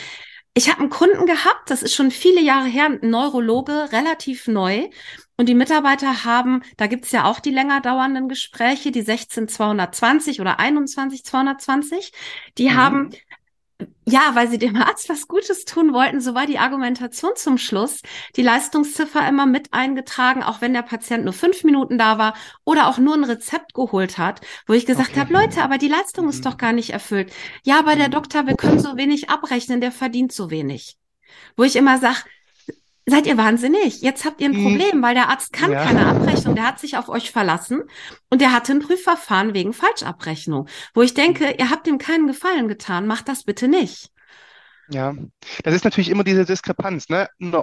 Ich 0.53 0.69
habe 0.69 0.81
einen 0.81 0.91
Kunden 0.91 1.25
gehabt, 1.25 1.71
das 1.71 1.83
ist 1.83 1.95
schon 1.95 2.11
viele 2.11 2.43
Jahre 2.43 2.67
her, 2.69 2.91
ein 2.91 3.09
Neurologe, 3.09 3.91
relativ 3.91 4.49
neu. 4.49 4.91
Und 5.39 5.49
die 5.49 5.55
Mitarbeiter 5.55 6.27
haben, 6.27 6.63
da 6.77 6.87
gibt's 6.87 7.11
ja 7.11 7.25
auch 7.25 7.41
die 7.41 7.53
länger 7.53 7.81
dauernden 7.81 8.29
Gespräche, 8.29 8.91
die 8.91 9.03
16220 9.03 10.43
oder 10.43 10.61
21220, 10.61 12.13
die 12.59 12.69
mhm. 12.69 12.75
haben 12.75 13.11
ja, 14.09 14.31
weil 14.35 14.49
sie 14.49 14.59
dem 14.59 14.77
Arzt 14.77 15.09
was 15.09 15.27
Gutes 15.27 15.65
tun 15.65 15.93
wollten, 15.93 16.21
so 16.21 16.35
war 16.35 16.47
die 16.47 16.59
Argumentation 16.59 17.33
zum 17.35 17.59
Schluss. 17.59 18.03
Die 18.37 18.43
Leistungsziffer 18.43 19.29
immer 19.29 19.47
mit 19.47 19.73
eingetragen, 19.73 20.43
auch 20.43 20.61
wenn 20.61 20.73
der 20.73 20.83
Patient 20.83 21.25
nur 21.25 21.33
fünf 21.33 21.65
Minuten 21.65 21.99
da 21.99 22.17
war 22.17 22.35
oder 22.65 22.89
auch 22.89 22.99
nur 22.99 23.15
ein 23.15 23.25
Rezept 23.25 23.75
geholt 23.75 24.17
hat, 24.17 24.41
wo 24.67 24.75
ich 24.75 24.87
gesagt 24.87 25.11
okay. 25.11 25.21
habe, 25.21 25.33
Leute, 25.33 25.63
aber 25.63 25.77
die 25.79 25.89
Leistung 25.89 26.29
ist 26.29 26.39
mhm. 26.39 26.51
doch 26.51 26.57
gar 26.57 26.73
nicht 26.73 26.91
erfüllt. 26.91 27.33
Ja, 27.65 27.81
aber 27.81 27.97
der 27.97 28.07
mhm. 28.07 28.13
Doktor, 28.13 28.47
wir 28.47 28.55
können 28.55 28.79
so 28.79 28.97
wenig 28.97 29.29
abrechnen, 29.29 29.81
der 29.81 29.93
verdient 29.93 30.33
so 30.33 30.51
wenig. 30.51 30.97
Wo 31.57 31.65
ich 31.65 31.75
immer 31.75 31.99
sage, 31.99 32.19
seid 33.07 33.27
ihr 33.27 33.39
wahnsinnig. 33.39 34.03
Jetzt 34.03 34.25
habt 34.25 34.41
ihr 34.41 34.49
ein 34.49 34.57
mhm. 34.57 34.65
Problem, 34.65 35.03
weil 35.03 35.15
der 35.15 35.29
Arzt 35.29 35.53
kann 35.53 35.71
ja. 35.71 35.85
keine 35.85 36.07
Abrechnung. 36.07 36.57
Der 36.57 36.67
hat 36.67 36.81
sich 36.81 36.97
auf 36.97 37.09
euch 37.09 37.31
verlassen 37.31 37.85
und 38.31 38.41
der 38.41 38.53
hatte 38.53 38.73
ein 38.73 38.81
Prüfverfahren 38.81 39.55
wegen 39.55 39.73
Falschabrechnung, 39.73 40.69
wo 40.93 41.03
ich 41.03 41.15
denke, 41.15 41.55
ihr 41.59 41.71
habt 41.71 41.87
ihm 41.87 41.99
keinen 41.99 42.27
Gefallen 42.27 42.69
getan. 42.69 43.07
Macht 43.07 43.29
das 43.29 43.45
bitte 43.45 43.69
nicht. 43.69 44.11
Ja, 44.89 45.15
das 45.65 45.75
ist 45.75 45.85
natürlich 45.85 46.11
immer 46.11 46.23
diese 46.23 46.45
Diskrepanz, 46.45 47.09
ne? 47.09 47.29
Äh, 47.41 47.55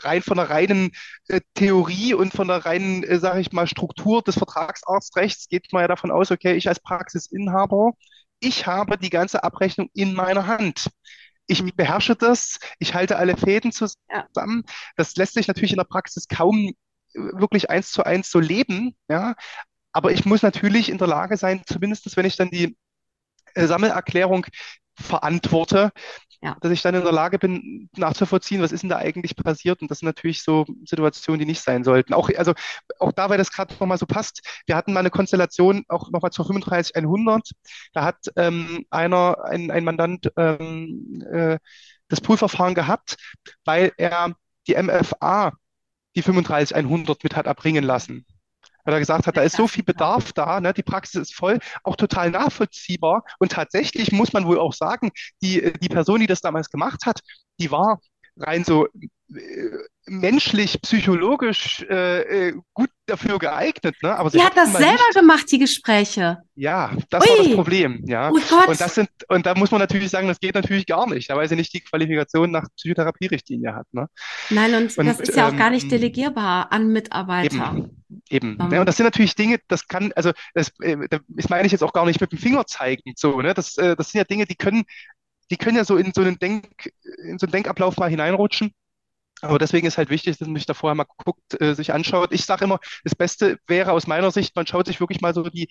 rein 0.00 0.20
von 0.20 0.36
der 0.36 0.50
reinen 0.50 0.90
äh, 1.28 1.40
Theorie 1.54 2.12
und 2.12 2.34
von 2.34 2.46
der 2.48 2.66
reinen, 2.66 3.04
äh, 3.04 3.18
sage 3.18 3.40
ich 3.40 3.52
mal, 3.52 3.66
Struktur 3.66 4.22
des 4.22 4.36
Vertragsarztrechts 4.36 5.48
geht 5.48 5.72
man 5.72 5.82
ja 5.82 5.88
davon 5.88 6.10
aus, 6.10 6.30
okay, 6.30 6.54
ich 6.56 6.68
als 6.68 6.80
Praxisinhaber, 6.80 7.92
ich 8.40 8.66
habe 8.66 8.98
die 8.98 9.08
ganze 9.08 9.44
Abrechnung 9.44 9.88
in 9.94 10.12
meiner 10.12 10.46
Hand 10.46 10.90
ich 11.48 11.74
beherrsche 11.74 12.14
das, 12.14 12.58
ich 12.78 12.94
halte 12.94 13.16
alle 13.16 13.36
Fäden 13.36 13.72
zusammen. 13.72 13.96
Ja. 14.08 14.74
Das 14.96 15.16
lässt 15.16 15.34
sich 15.34 15.48
natürlich 15.48 15.72
in 15.72 15.78
der 15.78 15.84
Praxis 15.84 16.28
kaum 16.28 16.68
äh, 16.68 16.74
wirklich 17.14 17.70
eins 17.70 17.90
zu 17.90 18.04
eins 18.04 18.30
so 18.30 18.38
leben, 18.38 18.94
ja. 19.08 19.34
Aber 19.92 20.12
ich 20.12 20.26
muss 20.26 20.42
natürlich 20.42 20.90
in 20.90 20.98
der 20.98 21.08
Lage 21.08 21.36
sein, 21.36 21.62
zumindest 21.66 22.16
wenn 22.16 22.26
ich 22.26 22.36
dann 22.36 22.50
die 22.50 22.76
äh, 23.54 23.66
Sammelerklärung 23.66 24.46
verantworte, 24.98 25.92
ja. 26.42 26.56
dass 26.60 26.72
ich 26.72 26.82
dann 26.82 26.94
in 26.94 27.02
der 27.02 27.12
Lage 27.12 27.38
bin, 27.38 27.88
nachzuvollziehen, 27.96 28.62
was 28.62 28.72
ist 28.72 28.82
denn 28.82 28.90
da 28.90 28.96
eigentlich 28.96 29.36
passiert. 29.36 29.82
Und 29.82 29.90
das 29.90 29.98
sind 29.98 30.06
natürlich 30.06 30.42
so 30.42 30.66
Situationen, 30.84 31.40
die 31.40 31.46
nicht 31.46 31.60
sein 31.60 31.84
sollten. 31.84 32.14
Auch, 32.14 32.30
also, 32.36 32.54
auch 32.98 33.12
da, 33.12 33.28
weil 33.30 33.38
das 33.38 33.52
gerade 33.52 33.74
nochmal 33.74 33.98
so 33.98 34.06
passt, 34.06 34.42
wir 34.66 34.76
hatten 34.76 34.92
mal 34.92 35.00
eine 35.00 35.10
Konstellation, 35.10 35.84
auch 35.88 36.10
nochmal 36.10 36.30
zur 36.30 36.44
35100, 36.44 37.50
da 37.92 38.04
hat 38.04 38.18
ähm, 38.36 38.84
einer, 38.90 39.44
ein, 39.44 39.70
ein 39.70 39.84
Mandant 39.84 40.30
ähm, 40.36 41.24
äh, 41.30 41.58
das 42.08 42.20
Poolverfahren 42.20 42.74
gehabt, 42.74 43.16
weil 43.64 43.92
er 43.96 44.34
die 44.66 44.80
MFA, 44.80 45.52
die 46.16 46.22
35100 46.22 47.22
mit 47.22 47.36
hat 47.36 47.46
erbringen 47.46 47.84
lassen 47.84 48.26
weil 48.88 48.94
er 48.94 49.00
gesagt 49.00 49.26
hat, 49.26 49.36
da 49.36 49.42
ist 49.42 49.54
so 49.54 49.68
viel 49.68 49.84
Bedarf 49.84 50.32
da, 50.32 50.62
ne? 50.62 50.72
die 50.72 50.82
Praxis 50.82 51.20
ist 51.20 51.34
voll, 51.34 51.58
auch 51.84 51.94
total 51.94 52.30
nachvollziehbar. 52.30 53.22
Und 53.38 53.52
tatsächlich 53.52 54.12
muss 54.12 54.32
man 54.32 54.46
wohl 54.46 54.58
auch 54.58 54.72
sagen, 54.72 55.10
die, 55.42 55.74
die 55.78 55.90
Person, 55.90 56.20
die 56.20 56.26
das 56.26 56.40
damals 56.40 56.70
gemacht 56.70 57.04
hat, 57.04 57.20
die 57.60 57.70
war 57.70 58.00
rein 58.38 58.64
so 58.64 58.86
äh, 58.86 59.70
menschlich, 60.06 60.80
psychologisch 60.80 61.84
äh, 61.90 62.48
äh, 62.48 62.54
gut 62.72 62.88
dafür 63.04 63.38
geeignet. 63.38 63.96
Ne? 64.02 64.16
Aber 64.16 64.30
sie, 64.30 64.38
sie 64.38 64.44
hat 64.44 64.56
das 64.56 64.72
selber 64.72 64.92
nicht... 64.92 65.14
gemacht, 65.14 65.50
die 65.50 65.58
Gespräche. 65.58 66.38
Ja, 66.54 66.92
das 67.10 67.24
Ui. 67.24 67.30
war 67.30 67.44
das 67.44 67.54
Problem. 67.54 68.04
Ja. 68.06 68.30
Oh 68.30 68.38
Gott. 68.48 68.68
Und, 68.68 68.80
das 68.80 68.94
sind, 68.94 69.10
und 69.28 69.44
da 69.44 69.54
muss 69.54 69.70
man 69.70 69.80
natürlich 69.80 70.10
sagen, 70.10 70.28
das 70.28 70.40
geht 70.40 70.54
natürlich 70.54 70.86
gar 70.86 71.08
nicht, 71.08 71.28
weil 71.28 71.48
sie 71.48 71.56
nicht 71.56 71.72
die 71.74 71.80
Qualifikation 71.80 72.50
nach 72.50 72.64
Psychotherapierichtlinie 72.76 73.74
hat. 73.74 73.86
Ne? 73.92 74.08
Nein, 74.50 74.74
und, 74.74 74.96
und 74.96 75.06
das 75.06 75.20
ist 75.20 75.36
ja 75.36 75.48
auch 75.48 75.56
gar 75.56 75.70
nicht 75.70 75.84
ähm, 75.84 75.90
delegierbar 75.90 76.72
an 76.72 76.88
Mitarbeiter. 76.88 77.74
Eben, 77.76 78.04
eben. 78.30 78.56
Um. 78.56 78.68
Ne? 78.68 78.80
Und 78.80 78.86
das 78.86 78.96
sind 78.96 79.04
natürlich 79.04 79.34
Dinge, 79.34 79.58
das 79.68 79.88
kann, 79.88 80.12
also 80.16 80.32
das, 80.54 80.72
äh, 80.80 80.96
das 81.08 81.48
meine 81.50 81.66
ich 81.66 81.72
jetzt 81.72 81.82
auch 81.82 81.92
gar 81.92 82.06
nicht 82.06 82.20
mit 82.20 82.32
dem 82.32 82.38
Finger 82.38 82.66
zeigen. 82.66 83.12
So, 83.16 83.40
ne? 83.42 83.52
das, 83.52 83.76
äh, 83.76 83.94
das 83.94 84.10
sind 84.10 84.20
ja 84.20 84.24
Dinge, 84.24 84.46
die 84.46 84.56
können 84.56 84.84
die 85.50 85.56
können 85.56 85.76
ja 85.76 85.84
so 85.84 85.96
in 85.96 86.12
so 86.14 86.20
einen 86.20 86.38
Denk, 86.38 86.92
in 87.22 87.38
so 87.38 87.46
einen 87.46 87.52
Denkablauf 87.52 87.96
mal 87.96 88.10
hineinrutschen. 88.10 88.72
Aber 89.40 89.58
deswegen 89.58 89.86
ist 89.86 89.98
halt 89.98 90.10
wichtig, 90.10 90.38
dass 90.38 90.48
man 90.48 90.56
sich 90.56 90.66
da 90.66 90.74
vorher 90.74 90.96
mal 90.96 91.06
guckt, 91.16 91.60
äh, 91.60 91.74
sich 91.74 91.92
anschaut. 91.92 92.32
Ich 92.32 92.44
sage 92.44 92.64
immer, 92.64 92.80
das 93.04 93.14
Beste 93.14 93.58
wäre 93.68 93.92
aus 93.92 94.06
meiner 94.06 94.30
Sicht, 94.30 94.56
man 94.56 94.66
schaut 94.66 94.86
sich 94.86 95.00
wirklich 95.00 95.20
mal 95.20 95.32
so 95.32 95.44
die 95.44 95.68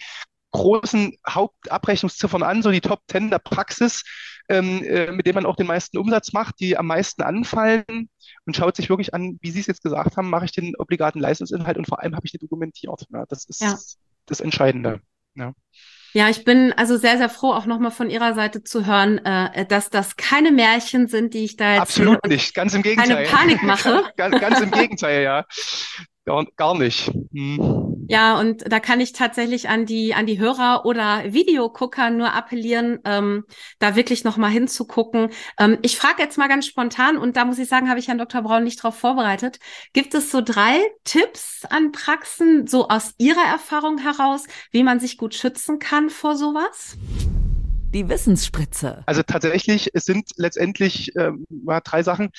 großen 0.52 1.18
Hauptabrechnungsziffern 1.28 2.44
an, 2.44 2.62
so 2.62 2.72
die 2.72 2.80
Top 2.82 3.02
10 3.10 3.30
der 3.30 3.40
Praxis, 3.40 4.04
ähm, 4.48 4.82
äh, 4.84 5.12
mit 5.12 5.26
denen 5.26 5.36
man 5.36 5.46
auch 5.46 5.58
den 5.58 5.68
meisten 5.68 5.98
Umsatz 5.98 6.32
macht, 6.32 6.60
die 6.62 6.78
am 6.78 6.88
meisten 6.88 7.22
anfallen 7.22 8.10
und 8.46 8.56
schaut 8.56 8.78
sich 8.78 8.90
wirklich 8.90 9.14
an, 9.14 9.38
wie 9.42 9.52
Sie 9.52 9.60
es 9.60 9.68
jetzt 9.68 9.84
gesagt 9.84 10.16
haben, 10.16 10.30
mache 10.30 10.46
ich 10.46 10.54
den 10.54 10.76
obligaten 10.78 11.20
Leistungsinhalt 11.20 11.78
und 11.78 11.88
vor 11.88 12.02
allem 12.02 12.16
habe 12.16 12.26
ich 12.26 12.32
den 12.32 12.40
dokumentiert. 12.40 13.06
Ja, 13.10 13.26
das 13.28 13.44
ist 13.46 13.62
ja. 13.62 13.78
das 14.26 14.40
Entscheidende. 14.40 15.02
Ja. 15.36 15.54
Ja, 16.14 16.30
ich 16.30 16.44
bin 16.44 16.74
also 16.74 16.98
sehr, 16.98 17.18
sehr 17.18 17.30
froh, 17.30 17.52
auch 17.54 17.66
nochmal 17.66 17.92
von 17.92 18.10
Ihrer 18.10 18.34
Seite 18.34 18.64
zu 18.64 18.86
hören, 18.86 19.20
äh, 19.20 19.66
dass 19.66 19.90
das 19.90 20.16
keine 20.16 20.52
Märchen 20.52 21.08
sind, 21.08 21.34
die 21.34 21.44
ich 21.46 21.58
da 21.58 21.74
jetzt. 21.74 21.82
Absolut 21.82 22.26
nicht, 22.28 22.54
ganz 22.54 22.74
im 22.74 22.82
Gegenteil. 22.82 23.26
Keine 23.26 23.28
Panik 23.28 23.64
mache. 23.64 24.04
ganz, 24.18 24.40
ganz 24.40 24.62
im 24.62 24.72
Gegenteil, 24.72 25.24
ja. 25.24 25.46
Gar, 26.26 26.46
gar 26.58 26.78
nicht. 26.78 27.12
Hm. 27.34 27.87
Ja, 28.10 28.40
und 28.40 28.72
da 28.72 28.80
kann 28.80 29.02
ich 29.02 29.14
tatsächlich 29.14 29.70
an 29.70 29.86
die, 29.86 30.14
an 30.14 30.26
die 30.26 30.40
Hörer 30.40 30.86
oder 30.86 31.34
Videogucker 31.34 32.10
nur 32.10 32.34
appellieren, 32.34 33.00
ähm, 33.06 33.44
da 33.80 33.96
wirklich 33.96 34.24
nochmal 34.24 34.52
hinzugucken. 34.52 35.30
Ähm, 35.60 35.78
ich 35.82 35.98
frage 35.98 36.22
jetzt 36.22 36.38
mal 36.38 36.48
ganz 36.48 36.66
spontan, 36.66 37.18
und 37.18 37.36
da 37.36 37.46
muss 37.46 37.60
ich 37.60 37.68
sagen, 37.68 37.90
habe 37.90 38.00
ich 38.00 38.08
Herrn 38.08 38.18
Dr. 38.18 38.42
Braun 38.42 38.64
nicht 38.64 38.82
drauf 38.82 38.98
vorbereitet. 38.98 39.60
Gibt 39.94 40.14
es 40.14 40.32
so 40.32 40.42
drei 40.42 40.80
Tipps 41.04 41.66
an 41.70 41.92
Praxen, 41.92 42.68
so 42.68 42.88
aus 42.88 43.14
Ihrer 43.18 43.46
Erfahrung 43.46 43.98
heraus, 43.98 44.44
wie 44.72 44.84
man 44.84 45.00
sich 45.00 45.18
gut 45.18 45.36
schützen 45.36 45.80
kann 45.80 46.10
vor 46.10 46.36
sowas? 46.36 46.96
Die 47.94 48.08
Wissensspritze. 48.08 49.04
Also 49.06 49.24
tatsächlich, 49.24 49.90
es 49.94 50.06
sind 50.06 50.30
letztendlich 50.36 51.16
ähm, 51.16 51.46
drei 51.84 52.04
Sachen 52.04 52.30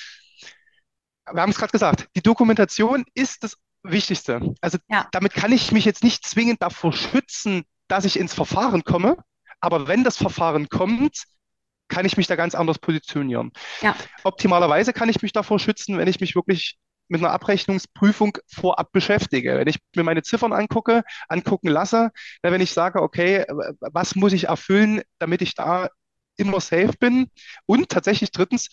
wir 1.33 1.41
haben 1.41 1.51
es 1.51 1.57
gerade 1.57 1.71
gesagt, 1.71 2.07
die 2.15 2.21
Dokumentation 2.21 3.05
ist 3.13 3.43
das 3.43 3.55
Wichtigste. 3.83 4.53
Also 4.61 4.77
ja. 4.89 5.07
damit 5.11 5.33
kann 5.33 5.51
ich 5.51 5.71
mich 5.71 5.85
jetzt 5.85 6.03
nicht 6.03 6.25
zwingend 6.25 6.61
davor 6.61 6.93
schützen, 6.93 7.63
dass 7.87 8.05
ich 8.05 8.19
ins 8.19 8.33
Verfahren 8.33 8.83
komme. 8.83 9.17
Aber 9.61 9.87
wenn 9.87 10.03
das 10.03 10.17
Verfahren 10.17 10.69
kommt, 10.69 11.23
kann 11.87 12.05
ich 12.05 12.17
mich 12.17 12.27
da 12.27 12.35
ganz 12.35 12.55
anders 12.55 12.79
positionieren. 12.79 13.51
Ja. 13.81 13.95
Optimalerweise 14.23 14.93
kann 14.93 15.09
ich 15.09 15.21
mich 15.21 15.33
davor 15.33 15.59
schützen, 15.59 15.97
wenn 15.97 16.07
ich 16.07 16.19
mich 16.19 16.35
wirklich 16.35 16.77
mit 17.09 17.21
einer 17.21 17.31
Abrechnungsprüfung 17.31 18.37
vorab 18.47 18.91
beschäftige. 18.91 19.57
Wenn 19.57 19.67
ich 19.67 19.79
mir 19.95 20.03
meine 20.03 20.21
Ziffern 20.21 20.53
angucke, 20.53 21.03
angucken 21.27 21.67
lasse, 21.67 22.11
wenn 22.43 22.61
ich 22.61 22.71
sage, 22.71 23.01
okay, 23.01 23.45
was 23.79 24.15
muss 24.15 24.33
ich 24.33 24.45
erfüllen, 24.45 25.01
damit 25.17 25.41
ich 25.41 25.55
da 25.55 25.89
immer 26.37 26.61
safe 26.61 26.93
bin? 26.99 27.31
Und 27.65 27.89
tatsächlich 27.89 28.31
drittens, 28.31 28.69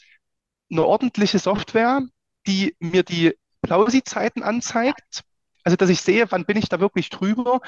eine 0.71 0.85
ordentliche 0.85 1.39
Software, 1.39 2.03
die 2.47 2.77
mir 2.81 3.03
die 3.03 3.35
Plausi-Zeiten 3.67 4.43
anzeigt. 4.43 5.23
Also, 5.65 5.77
dass 5.77 5.91
ich 5.91 6.01
sehe, 6.01 6.31
wann 6.31 6.45
bin 6.47 6.57
ich 6.57 6.69
da 6.69 6.81
wirklich 6.81 7.11
drüber 7.11 7.61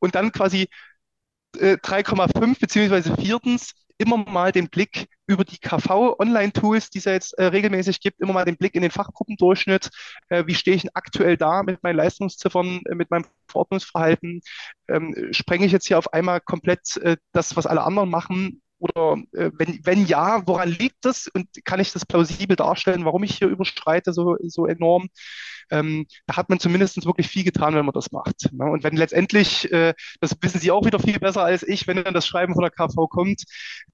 und 0.00 0.14
dann 0.16 0.32
quasi 0.32 0.68
äh, 1.58 1.76
3,5 1.76 2.60
beziehungsweise 2.60 3.16
viertens 3.16 3.74
immer 3.98 4.16
mal 4.18 4.52
den 4.52 4.68
Blick 4.68 5.08
über 5.26 5.44
die 5.44 5.58
KV-Online-Tools, 5.58 6.90
die 6.90 6.98
es 6.98 7.04
jetzt 7.04 7.32
äh, 7.38 7.44
regelmäßig 7.44 8.00
gibt, 8.00 8.20
immer 8.20 8.32
mal 8.32 8.44
den 8.44 8.56
Blick 8.56 8.74
in 8.74 8.82
den 8.82 8.90
Fachgruppendurchschnitt. 8.90 9.90
Äh, 10.28 10.44
wie 10.46 10.54
stehe 10.54 10.76
ich 10.76 10.82
denn 10.82 10.90
aktuell 10.94 11.36
da 11.36 11.62
mit 11.62 11.82
meinen 11.82 11.96
Leistungsziffern, 11.96 12.82
äh, 12.86 12.94
mit 12.94 13.10
meinem 13.10 13.26
Verordnungsverhalten? 13.48 14.40
Ähm, 14.88 15.14
sprenge 15.30 15.66
ich 15.66 15.72
jetzt 15.72 15.86
hier 15.86 15.98
auf 15.98 16.12
einmal 16.12 16.40
komplett 16.40 16.96
äh, 16.98 17.16
das, 17.32 17.56
was 17.56 17.66
alle 17.66 17.84
anderen 17.84 18.10
machen? 18.10 18.62
Oder 18.84 19.16
äh, 19.32 19.50
wenn, 19.54 19.80
wenn 19.82 20.06
ja, 20.06 20.46
woran 20.46 20.68
liegt 20.68 21.04
das? 21.06 21.28
Und 21.28 21.48
kann 21.64 21.80
ich 21.80 21.92
das 21.92 22.04
plausibel 22.04 22.54
darstellen, 22.54 23.06
warum 23.06 23.22
ich 23.22 23.38
hier 23.38 23.48
überschreite 23.48 24.12
so, 24.12 24.36
so 24.42 24.66
enorm? 24.66 25.08
Ähm, 25.70 26.06
da 26.26 26.36
hat 26.36 26.50
man 26.50 26.60
zumindest 26.60 27.06
wirklich 27.06 27.28
viel 27.28 27.44
getan, 27.44 27.74
wenn 27.74 27.86
man 27.86 27.94
das 27.94 28.12
macht. 28.12 28.52
Ne? 28.52 28.64
Und 28.66 28.84
wenn 28.84 28.96
letztendlich, 28.96 29.72
äh, 29.72 29.94
das 30.20 30.36
wissen 30.42 30.60
Sie 30.60 30.70
auch 30.70 30.84
wieder 30.84 30.98
viel 30.98 31.18
besser 31.18 31.42
als 31.42 31.62
ich, 31.62 31.86
wenn 31.86 32.04
dann 32.04 32.12
das 32.12 32.26
Schreiben 32.26 32.52
von 32.52 32.62
der 32.62 32.70
KV 32.70 33.08
kommt, 33.08 33.44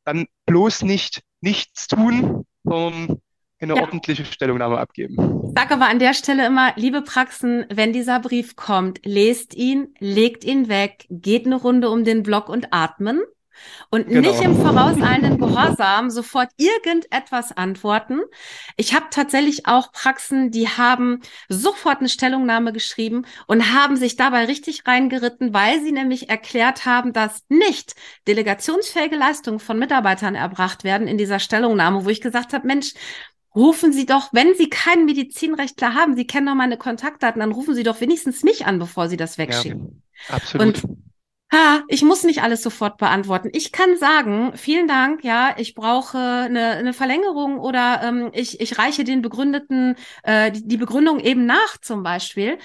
dann 0.04 0.26
bloß 0.46 0.82
nicht 0.82 1.22
nichts 1.40 1.86
tun, 1.86 2.44
sondern 2.64 3.20
eine 3.60 3.76
ja. 3.76 3.82
ordentliche 3.82 4.24
Stellungnahme 4.24 4.78
abgeben. 4.78 5.14
Ich 5.44 5.52
sage 5.54 5.74
aber 5.74 5.88
an 5.88 6.00
der 6.00 6.14
Stelle 6.14 6.46
immer, 6.46 6.72
liebe 6.76 7.02
Praxen, 7.02 7.64
wenn 7.72 7.92
dieser 7.92 8.18
Brief 8.18 8.56
kommt, 8.56 9.00
lest 9.04 9.54
ihn, 9.54 9.94
legt 10.00 10.44
ihn 10.44 10.68
weg, 10.68 11.06
geht 11.10 11.46
eine 11.46 11.56
Runde 11.56 11.90
um 11.90 12.04
den 12.04 12.24
Block 12.24 12.48
und 12.48 12.72
atmen 12.72 13.20
und 13.90 14.08
genau. 14.08 14.28
nicht 14.28 14.42
im 14.42 14.56
vorauseilenden 14.56 15.38
Gehorsam 15.38 16.10
sofort 16.10 16.50
irgendetwas 16.56 17.52
antworten. 17.52 18.20
Ich 18.76 18.94
habe 18.94 19.06
tatsächlich 19.10 19.66
auch 19.66 19.92
Praxen, 19.92 20.50
die 20.50 20.68
haben 20.68 21.20
sofort 21.48 21.98
eine 21.98 22.08
Stellungnahme 22.08 22.72
geschrieben 22.72 23.26
und 23.46 23.72
haben 23.72 23.96
sich 23.96 24.16
dabei 24.16 24.44
richtig 24.44 24.86
reingeritten, 24.86 25.52
weil 25.52 25.80
sie 25.82 25.92
nämlich 25.92 26.28
erklärt 26.28 26.86
haben, 26.86 27.12
dass 27.12 27.44
nicht 27.48 27.94
delegationsfähige 28.28 29.16
Leistungen 29.16 29.60
von 29.60 29.78
Mitarbeitern 29.78 30.34
erbracht 30.34 30.84
werden 30.84 31.08
in 31.08 31.18
dieser 31.18 31.38
Stellungnahme, 31.38 32.04
wo 32.04 32.08
ich 32.08 32.20
gesagt 32.20 32.52
habe, 32.52 32.66
Mensch, 32.66 32.94
rufen 33.54 33.92
Sie 33.92 34.06
doch, 34.06 34.32
wenn 34.32 34.54
Sie 34.54 34.70
keinen 34.70 35.04
Medizinrechtler 35.04 35.94
haben, 35.94 36.14
Sie 36.14 36.26
kennen 36.26 36.46
doch 36.46 36.54
meine 36.54 36.76
Kontaktdaten, 36.76 37.40
dann 37.40 37.52
rufen 37.52 37.74
Sie 37.74 37.82
doch 37.82 38.00
wenigstens 38.00 38.42
mich 38.42 38.66
an, 38.66 38.78
bevor 38.78 39.08
Sie 39.08 39.16
das 39.16 39.38
wegschicken. 39.38 40.02
Ja, 40.28 40.36
absolut. 40.36 40.84
Und 40.84 41.09
Ha, 41.52 41.82
ich 41.88 42.02
muss 42.02 42.22
nicht 42.22 42.42
alles 42.42 42.62
sofort 42.62 42.96
beantworten. 42.98 43.50
Ich 43.52 43.72
kann 43.72 43.96
sagen, 43.96 44.52
vielen 44.54 44.86
Dank, 44.86 45.24
ja, 45.24 45.54
ich 45.56 45.74
brauche 45.74 46.18
eine, 46.18 46.76
eine 46.76 46.92
Verlängerung 46.92 47.58
oder 47.58 48.02
ähm, 48.04 48.30
ich, 48.32 48.60
ich 48.60 48.78
reiche 48.78 49.02
den 49.02 49.20
Begründeten 49.20 49.96
äh, 50.22 50.52
die, 50.52 50.66
die 50.66 50.76
Begründung 50.76 51.18
eben 51.18 51.46
nach 51.46 51.78
zum 51.80 52.04
Beispiel. 52.04 52.58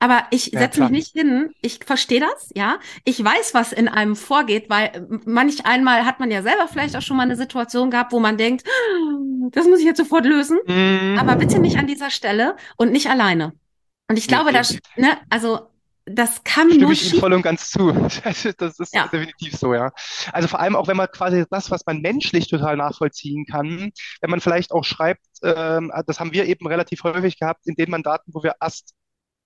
Aber 0.00 0.26
ich 0.30 0.48
ja, 0.48 0.58
setze 0.58 0.80
mich 0.80 0.90
nicht 0.90 1.12
hin. 1.12 1.54
Ich 1.60 1.78
verstehe 1.84 2.18
das, 2.18 2.50
ja. 2.56 2.80
Ich 3.04 3.22
weiß, 3.22 3.54
was 3.54 3.72
in 3.72 3.86
einem 3.86 4.16
vorgeht, 4.16 4.68
weil 4.68 4.86
äh, 4.86 5.02
manch 5.24 5.64
einmal 5.64 6.04
hat 6.04 6.18
man 6.18 6.32
ja 6.32 6.42
selber 6.42 6.66
vielleicht 6.66 6.96
auch 6.96 7.02
schon 7.02 7.16
mal 7.16 7.22
eine 7.22 7.36
Situation 7.36 7.92
gehabt, 7.92 8.12
wo 8.12 8.18
man 8.18 8.36
denkt, 8.36 8.66
das 9.52 9.66
muss 9.66 9.78
ich 9.78 9.84
jetzt 9.84 9.98
sofort 9.98 10.24
lösen. 10.24 10.58
Mhm. 10.66 11.16
Aber 11.20 11.36
bitte 11.36 11.60
nicht 11.60 11.78
an 11.78 11.86
dieser 11.86 12.10
Stelle 12.10 12.56
und 12.76 12.90
nicht 12.90 13.08
alleine. 13.08 13.52
Und 14.08 14.18
ich 14.18 14.26
glaube, 14.26 14.50
nee, 14.50 14.58
das, 14.58 14.76
ne, 14.96 15.16
also 15.30 15.71
das 16.04 16.42
kann 16.44 16.68
Stimme 16.68 16.84
nur 16.84 16.92
ich 16.92 17.12
Ihnen 17.12 17.20
voll 17.20 17.32
und 17.32 17.42
ganz 17.42 17.70
zu. 17.70 17.92
Das 18.58 18.78
ist 18.80 18.94
ja. 18.94 19.06
definitiv 19.06 19.56
so, 19.56 19.74
ja. 19.74 19.92
Also 20.32 20.48
vor 20.48 20.60
allem 20.60 20.76
auch, 20.76 20.88
wenn 20.88 20.96
man 20.96 21.08
quasi 21.08 21.44
das, 21.50 21.70
was 21.70 21.86
man 21.86 22.00
menschlich 22.00 22.48
total 22.48 22.76
nachvollziehen 22.76 23.46
kann, 23.46 23.92
wenn 24.20 24.30
man 24.30 24.40
vielleicht 24.40 24.72
auch 24.72 24.84
schreibt, 24.84 25.24
ähm, 25.42 25.92
das 26.06 26.20
haben 26.20 26.32
wir 26.32 26.46
eben 26.46 26.66
relativ 26.66 27.04
häufig 27.04 27.38
gehabt, 27.38 27.66
in 27.66 27.74
den 27.74 27.90
Mandaten, 27.90 28.32
wo 28.34 28.42
wir 28.42 28.54
erst 28.60 28.94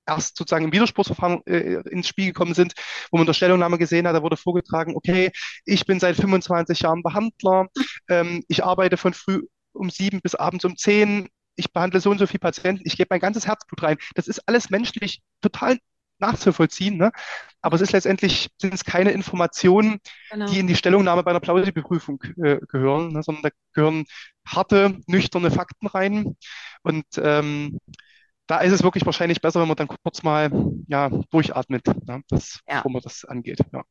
erst 0.08 0.36
sozusagen 0.36 0.66
im 0.66 0.72
Widerspruchsverfahren 0.72 1.44
äh, 1.46 1.80
ins 1.90 2.06
Spiel 2.06 2.26
gekommen 2.26 2.54
sind, 2.54 2.74
wo 3.10 3.16
man 3.16 3.26
der 3.26 3.34
Stellungnahme 3.34 3.76
gesehen 3.76 4.06
hat, 4.06 4.14
da 4.14 4.22
wurde 4.22 4.36
vorgetragen, 4.36 4.94
okay, 4.94 5.32
ich 5.64 5.84
bin 5.84 5.98
seit 5.98 6.14
25 6.14 6.80
Jahren 6.80 7.02
Behandler, 7.02 7.66
ähm, 8.08 8.44
ich 8.46 8.64
arbeite 8.64 8.96
von 8.96 9.14
früh 9.14 9.42
um 9.72 9.90
sieben 9.90 10.20
bis 10.20 10.36
abends 10.36 10.64
um 10.64 10.76
zehn, 10.76 11.28
ich 11.56 11.72
behandle 11.72 12.00
so 12.00 12.10
und 12.10 12.18
so 12.18 12.26
viele 12.26 12.38
Patienten, 12.38 12.82
ich 12.84 12.96
gebe 12.96 13.08
mein 13.10 13.20
ganzes 13.20 13.46
Herzblut 13.46 13.82
rein. 13.82 13.96
Das 14.14 14.28
ist 14.28 14.46
alles 14.46 14.70
menschlich 14.70 15.22
total 15.40 15.78
nachzuvollziehen. 16.18 16.96
Ne? 16.96 17.12
Aber 17.60 17.76
es 17.76 17.82
ist 17.82 17.92
letztendlich 17.92 18.48
sind 18.58 18.74
es 18.74 18.84
keine 18.84 19.10
Informationen, 19.10 19.98
genau. 20.30 20.46
die 20.46 20.58
in 20.58 20.66
die 20.66 20.74
Stellungnahme 20.74 21.22
bei 21.22 21.30
einer 21.30 21.40
Plausibilprüfung 21.40 22.22
äh, 22.42 22.58
gehören, 22.68 23.12
ne? 23.12 23.22
sondern 23.22 23.42
da 23.42 23.50
gehören 23.72 24.04
harte, 24.46 24.98
nüchterne 25.06 25.50
Fakten 25.50 25.86
rein. 25.86 26.36
Und 26.82 27.06
ähm, 27.18 27.78
da 28.46 28.58
ist 28.58 28.72
es 28.72 28.82
wirklich 28.82 29.04
wahrscheinlich 29.04 29.40
besser, 29.40 29.60
wenn 29.60 29.68
man 29.68 29.76
dann 29.76 29.88
kurz 29.88 30.22
mal 30.22 30.50
ja, 30.86 31.10
durchatmet, 31.30 31.86
ne? 32.06 32.22
das, 32.28 32.60
ja. 32.68 32.76
bevor 32.76 32.92
man 32.92 33.02
das 33.02 33.24
angeht. 33.24 33.60
Ja. 33.72 33.82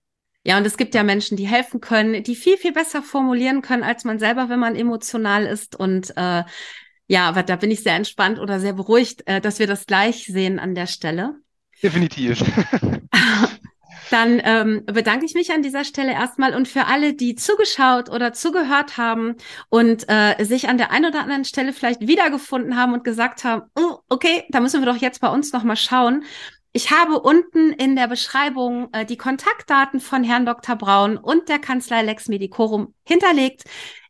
Ja, 0.48 0.60
und 0.60 0.68
es 0.68 0.78
gibt 0.78 0.94
ja 0.94 1.02
Menschen, 1.02 1.38
die 1.38 1.48
helfen 1.48 1.82
können, 1.82 2.22
die 2.22 2.36
viel, 2.36 2.56
viel 2.58 2.72
besser 2.72 3.02
formulieren 3.02 3.64
können 3.64 3.82
als 3.82 4.04
man 4.04 4.20
selber, 4.20 4.48
wenn 4.48 4.60
man 4.60 4.76
emotional 4.76 5.44
ist. 5.44 5.76
Und 5.76 6.16
äh, 6.16 6.44
ja, 7.08 7.28
aber 7.28 7.42
da 7.42 7.56
bin 7.56 7.72
ich 7.72 7.82
sehr 7.82 7.96
entspannt 7.96 8.38
oder 8.38 8.60
sehr 8.60 8.74
beruhigt, 8.74 9.28
äh, 9.28 9.42
dass 9.42 9.58
wir 9.58 9.66
das 9.66 9.88
gleich 9.88 10.26
sehen 10.26 10.60
an 10.60 10.76
der 10.76 10.86
Stelle. 10.86 11.40
Definitiv. 11.82 12.44
Dann 14.12 14.40
ähm, 14.44 14.84
bedanke 14.86 15.26
ich 15.26 15.34
mich 15.34 15.52
an 15.52 15.62
dieser 15.62 15.84
Stelle 15.84 16.12
erstmal 16.12 16.56
und 16.56 16.68
für 16.68 16.86
alle, 16.86 17.14
die 17.14 17.36
zugeschaut 17.36 18.10
oder 18.10 18.34
zugehört 18.34 18.98
haben 18.98 19.36
und 19.70 20.06
äh, 20.08 20.44
sich 20.44 20.70
an 20.70 20.78
der 20.78 20.92
einen 20.92 21.06
oder 21.06 21.22
anderen 21.22 21.46
Stelle 21.46 21.74
vielleicht 21.74 22.02
wiedergefunden 22.02 22.76
haben 22.76 22.94
und 22.94 23.04
gesagt 23.04 23.44
haben, 23.44 23.64
oh, 23.76 23.98
okay, 24.10 24.44
da 24.50 24.60
müssen 24.60 24.82
wir 24.82 24.92
doch 24.92 25.02
jetzt 25.02 25.22
bei 25.22 25.30
uns 25.30 25.52
nochmal 25.54 25.76
schauen. 25.76 26.24
Ich 26.72 26.92
habe 26.92 27.20
unten 27.20 27.72
in 27.72 27.96
der 27.96 28.08
Beschreibung 28.08 28.90
äh, 28.92 29.06
die 29.06 29.18
Kontaktdaten 29.18 30.00
von 30.00 30.24
Herrn 30.24 30.46
Dr. 30.46 30.76
Braun 30.76 31.18
und 31.18 31.50
der 31.50 31.60
Kanzlei 31.60 32.02
Lex 32.04 32.28
Medicorum 32.28 32.94
hinterlegt. 33.06 33.64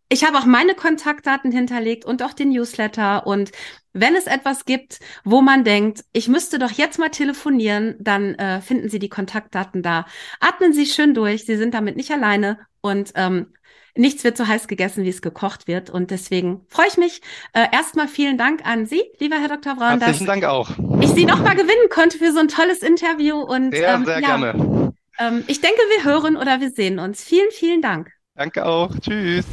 Ich 0.09 0.23
habe 0.23 0.37
auch 0.37 0.45
meine 0.45 0.75
Kontaktdaten 0.75 1.51
hinterlegt 1.51 2.05
und 2.05 2.21
auch 2.21 2.33
den 2.33 2.49
Newsletter. 2.49 3.25
Und 3.25 3.51
wenn 3.93 4.15
es 4.15 4.27
etwas 4.27 4.65
gibt, 4.65 4.99
wo 5.23 5.41
man 5.41 5.63
denkt, 5.63 6.05
ich 6.13 6.27
müsste 6.27 6.59
doch 6.59 6.71
jetzt 6.71 6.99
mal 6.99 7.09
telefonieren, 7.09 7.95
dann 7.99 8.35
äh, 8.35 8.61
finden 8.61 8.89
Sie 8.89 8.99
die 8.99 9.09
Kontaktdaten 9.09 9.81
da. 9.81 10.05
Atmen 10.39 10.73
Sie 10.73 10.85
schön 10.85 11.13
durch. 11.13 11.45
Sie 11.45 11.57
sind 11.57 11.73
damit 11.73 11.95
nicht 11.95 12.11
alleine. 12.11 12.59
Und 12.81 13.13
ähm, 13.15 13.53
nichts 13.95 14.23
wird 14.23 14.37
so 14.37 14.47
heiß 14.47 14.67
gegessen, 14.67 15.03
wie 15.03 15.09
es 15.09 15.23
gekocht 15.23 15.67
wird. 15.67 15.89
Und 15.89 16.11
deswegen 16.11 16.65
freue 16.67 16.87
ich 16.87 16.97
mich. 16.97 17.21
Äh, 17.53 17.65
erstmal 17.71 18.07
vielen 18.07 18.37
Dank 18.37 18.65
an 18.65 18.85
Sie, 18.85 19.01
lieber 19.19 19.37
Herr 19.37 19.47
Dr. 19.47 19.75
Braun. 19.75 20.01
Herzlichen 20.01 20.27
Dank 20.27 20.43
auch. 20.43 20.69
Ich 21.01 21.09
Sie 21.09 21.25
nochmal 21.25 21.55
gewinnen 21.55 21.89
konnte 21.89 22.19
für 22.19 22.31
so 22.31 22.39
ein 22.39 22.47
tolles 22.47 22.83
Interview. 22.83 23.37
Und, 23.37 23.73
sehr, 23.73 23.95
ähm, 23.95 24.05
sehr 24.05 24.19
ja, 24.19 24.37
gerne. 24.37 24.93
Ähm, 25.17 25.43
ich 25.47 25.61
denke, 25.61 25.79
wir 25.95 26.03
hören 26.03 26.37
oder 26.37 26.59
wir 26.59 26.69
sehen 26.69 26.99
uns. 26.99 27.23
Vielen, 27.23 27.49
vielen 27.51 27.81
Dank. 27.81 28.11
Danke 28.35 28.65
auch. 28.65 28.91
Tschüss. 28.99 29.45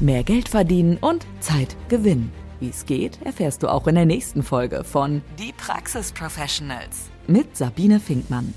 Mehr 0.00 0.24
Geld 0.24 0.48
verdienen 0.48 0.96
und 0.96 1.26
Zeit 1.40 1.76
gewinnen. 1.90 2.32
Wie 2.58 2.70
es 2.70 2.86
geht, 2.86 3.20
erfährst 3.22 3.62
du 3.62 3.68
auch 3.68 3.86
in 3.86 3.96
der 3.96 4.06
nächsten 4.06 4.42
Folge 4.42 4.82
von 4.82 5.20
Die 5.38 5.52
Praxis 5.52 6.10
Professionals 6.12 7.10
mit 7.26 7.54
Sabine 7.54 8.00
Finkmann. 8.00 8.54